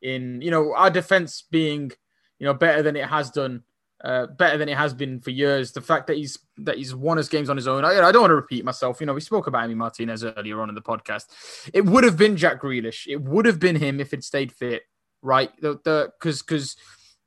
[0.01, 1.91] in you know our defense being
[2.39, 3.63] you know better than it has done,
[4.03, 5.71] uh, better than it has been for years.
[5.71, 7.83] The fact that he's that he's won his games on his own.
[7.83, 8.99] I, I don't want to repeat myself.
[8.99, 11.25] You know, we spoke about Emi Martinez earlier on in the podcast.
[11.73, 13.07] It would have been Jack Grealish.
[13.07, 14.83] It would have been him if it stayed fit,
[15.21, 15.51] right?
[15.61, 16.77] The the because because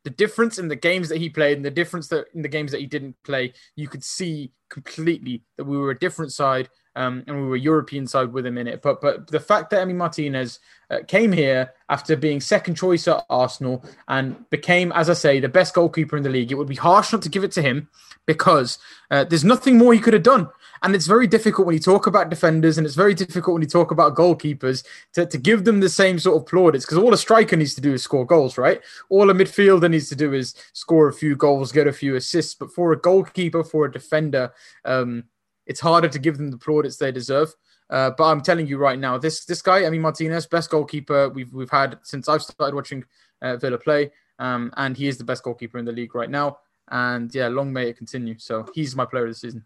[0.04, 2.72] the difference in the games that he played and the difference that in the games
[2.72, 7.24] that he didn't play, you could see completely that we were a different side um,
[7.26, 8.82] and we were European side with him in it.
[8.82, 10.58] But but the fact that Emi Martinez
[10.90, 15.48] uh, came here after being second choice at Arsenal and became, as I say, the
[15.48, 17.88] best goalkeeper in the league, it would be harsh not to give it to him
[18.26, 18.78] because
[19.10, 20.48] uh, there's nothing more he could have done.
[20.82, 23.68] And it's very difficult when you talk about defenders and it's very difficult when you
[23.68, 24.82] talk about goalkeepers
[25.12, 27.82] to, to give them the same sort of plaudits because all a striker needs to
[27.82, 28.80] do is score goals, right?
[29.10, 32.54] All a midfielder needs to do is score a few goals, get a few assists.
[32.54, 34.52] But for a goalkeeper, for a defender,
[34.84, 35.24] um,
[35.70, 37.54] it's harder to give them the plaudits they deserve.
[37.88, 41.28] Uh, but I'm telling you right now, this this guy, I mean Martinez, best goalkeeper
[41.28, 43.04] we've we've had since I've started watching
[43.40, 44.10] uh, Villa play,
[44.40, 46.58] um, and he is the best goalkeeper in the league right now.
[46.90, 48.36] And yeah, long may it continue.
[48.38, 49.64] So he's my player of the season.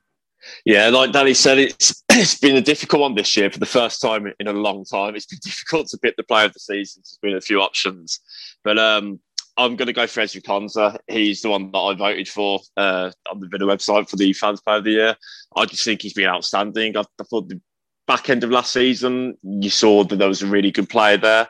[0.66, 4.02] Yeah, like Danny said, it's it's been a difficult one this year for the first
[4.02, 5.16] time in a long time.
[5.16, 7.02] It's been difficult to pick the player of the season.
[7.02, 8.20] There's been a few options,
[8.62, 9.20] but um,
[9.56, 10.98] I'm going to go for Ezri Konsa.
[11.06, 14.60] He's the one that I voted for uh, on the Villa website for the fans
[14.60, 15.16] player of the year.
[15.56, 16.96] I just think he's been outstanding.
[16.96, 17.60] I, I thought the
[18.06, 21.48] back end of last season, you saw that there was a really good player there.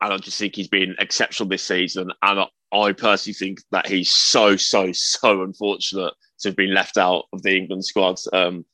[0.00, 2.12] And I just think he's been exceptional this season.
[2.22, 6.98] And I, I personally think that he's so, so, so unfortunate to have been left
[6.98, 8.18] out of the England squad.
[8.32, 8.64] Um,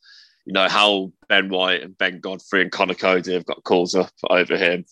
[0.45, 4.11] you know, how Ben White and Ben Godfrey and Conor Coady have got calls up
[4.29, 4.85] over him.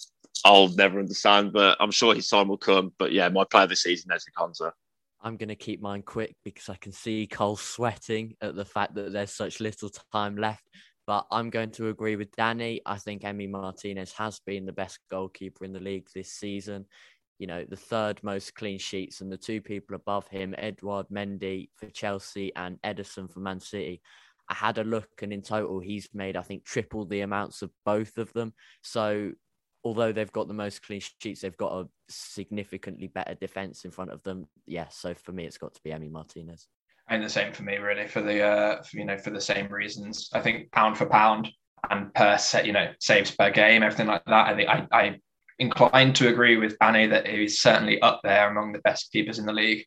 [0.45, 2.91] I'll never understand, but I'm sure his time will come.
[2.97, 4.71] But yeah, my player this season, Ezri Konsa.
[5.21, 8.95] I'm going to keep mine quick because I can see Cole sweating at the fact
[8.95, 10.67] that there's such little time left.
[11.07, 12.81] But I'm going to agree with Danny.
[12.85, 16.85] I think Emi Martinez has been the best goalkeeper in the league this season.
[17.39, 21.69] You know, the third most clean sheets, and the two people above him, Edouard Mendy
[21.75, 24.01] for Chelsea and Ederson for Man City.
[24.49, 27.71] I had a look, and in total, he's made, I think, triple the amounts of
[27.85, 28.53] both of them.
[28.81, 29.31] So
[29.83, 34.11] although they've got the most clean sheets, they've got a significantly better defense in front
[34.11, 34.47] of them.
[34.65, 36.67] Yeah, so for me, it's got to be Emi Martinez.
[37.09, 39.67] And the same for me, really, for the uh, for, you know for the same
[39.67, 40.29] reasons.
[40.33, 41.49] I think pound for pound
[41.89, 44.47] and per set, you know, saves per game, everything like that.
[44.47, 45.19] I think I, I
[45.59, 49.45] inclined to agree with Annie that he's certainly up there among the best keepers in
[49.45, 49.85] the league.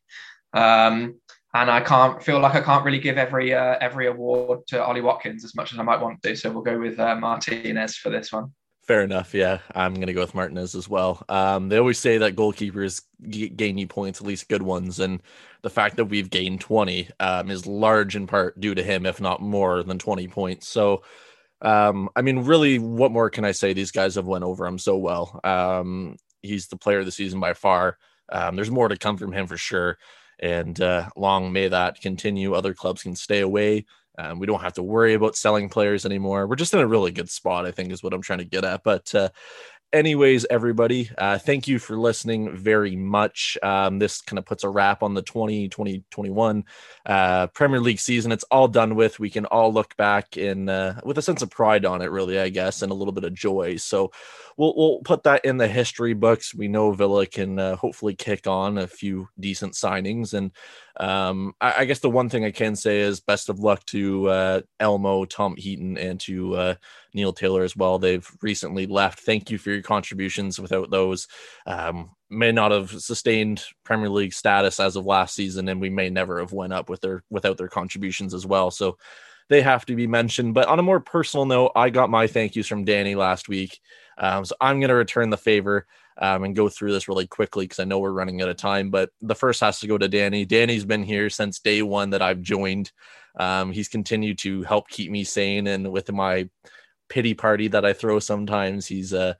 [0.53, 1.19] Um,
[1.53, 5.01] and I can't feel like I can't really give every uh, every award to Ollie
[5.01, 6.35] Watkins as much as I might want to.
[6.35, 8.53] So we'll go with uh, Martinez for this one.
[8.87, 9.33] Fair enough.
[9.33, 11.21] Yeah, I'm going to go with Martinez as well.
[11.27, 15.21] Um, they always say that goalkeepers g- gain you points, at least good ones, and
[15.61, 19.19] the fact that we've gained 20 um, is large in part due to him, if
[19.19, 20.69] not more than 20 points.
[20.69, 21.03] So,
[21.61, 23.73] um, I mean, really, what more can I say?
[23.73, 25.39] These guys have went over him so well.
[25.43, 27.97] Um, he's the player of the season by far.
[28.31, 29.97] Um, there's more to come from him for sure,
[30.39, 32.53] and uh, long may that continue.
[32.53, 33.85] Other clubs can stay away.
[34.17, 36.47] Um, we don't have to worry about selling players anymore.
[36.47, 38.65] We're just in a really good spot, I think, is what I'm trying to get
[38.65, 38.83] at.
[38.83, 39.29] But uh,
[39.93, 43.57] anyways, everybody, uh, thank you for listening very much.
[43.63, 46.63] Um, this kind of puts a wrap on the 20 2021
[47.05, 48.31] uh, Premier League season.
[48.31, 49.19] It's all done with.
[49.19, 52.39] We can all look back in uh, with a sense of pride on it, really,
[52.39, 53.77] I guess, and a little bit of joy.
[53.77, 54.11] So
[54.57, 56.53] we'll we'll put that in the history books.
[56.53, 60.51] We know Villa can uh, hopefully kick on a few decent signings, and
[60.99, 64.27] um, I, I, guess the one thing I can say is best of luck to
[64.29, 66.75] uh, Elmo, Tom Heaton, and to uh,
[67.13, 67.99] Neil Taylor as well.
[67.99, 69.19] They've recently left.
[69.19, 70.59] Thank you for your contributions.
[70.59, 71.27] Without those,
[71.67, 76.09] um, may not have sustained Premier League status as of last season, and we may
[76.09, 78.71] never have went up with their without their contributions as well.
[78.71, 78.97] So
[79.49, 80.53] they have to be mentioned.
[80.53, 83.79] But on a more personal note, I got my thank yous from Danny last week.
[84.17, 85.85] Um, so I'm going to return the favor
[86.19, 88.89] um, and go through this really quickly because I know we're running out of time.
[88.89, 90.45] But the first has to go to Danny.
[90.45, 92.91] Danny's been here since day one that I've joined.
[93.39, 96.49] Um, he's continued to help keep me sane, and with my
[97.09, 99.35] pity party that I throw sometimes, he's uh,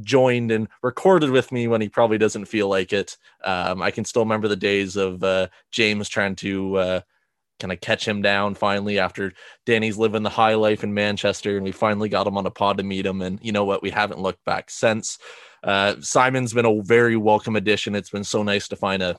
[0.00, 3.16] joined and recorded with me when he probably doesn't feel like it.
[3.44, 7.00] Um, I can still remember the days of uh, James trying to uh,
[7.60, 9.32] kind of catch him down finally after
[9.66, 12.78] Danny's living the high life in Manchester and we finally got him on a pod
[12.78, 13.22] to meet him.
[13.22, 13.82] And you know what?
[13.82, 15.18] We haven't looked back since.
[15.64, 17.94] Uh, Simon's been a very welcome addition.
[17.94, 19.18] It's been so nice to find a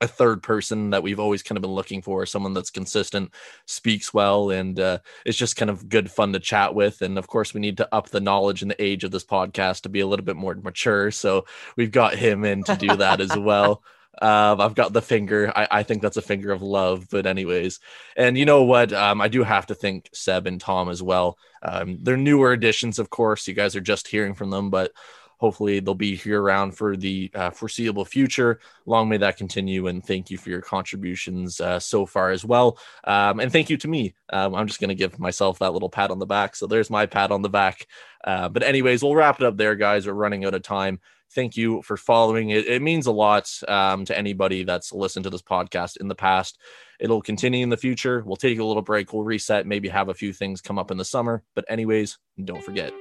[0.00, 3.30] a third person that we've always kind of been looking for someone that's consistent
[3.66, 7.28] speaks well and uh, it's just kind of good fun to chat with and of
[7.28, 10.00] course we need to up the knowledge and the age of this podcast to be
[10.00, 11.44] a little bit more mature so
[11.76, 13.82] we've got him in to do that as well
[14.22, 15.52] um, I've got the finger.
[15.54, 17.08] I, I think that's a finger of love.
[17.10, 17.80] But anyways,
[18.16, 18.92] and you know what?
[18.92, 21.36] Um, I do have to thank Seb and Tom as well.
[21.62, 23.48] Um, they're newer additions, of course.
[23.48, 24.92] You guys are just hearing from them, but
[25.38, 28.60] hopefully they'll be here around for the uh, foreseeable future.
[28.86, 29.86] Long may that continue.
[29.86, 32.78] And thank you for your contributions uh, so far as well.
[33.04, 34.14] Um, and thank you to me.
[34.32, 36.56] Um, I'm just going to give myself that little pat on the back.
[36.56, 37.86] So there's my pat on the back.
[38.22, 40.06] Uh, but, anyways, we'll wrap it up there, guys.
[40.06, 41.00] We're running out of time
[41.34, 42.66] thank you for following it.
[42.66, 46.58] It means a lot um, to anybody that's listened to this podcast in the past.
[47.00, 48.22] It'll continue in the future.
[48.24, 49.12] We'll take a little break.
[49.12, 51.42] We'll reset, maybe have a few things come up in the summer.
[51.54, 52.92] But, anyways, don't forget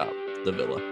[0.00, 0.12] uh,
[0.44, 0.91] the villa.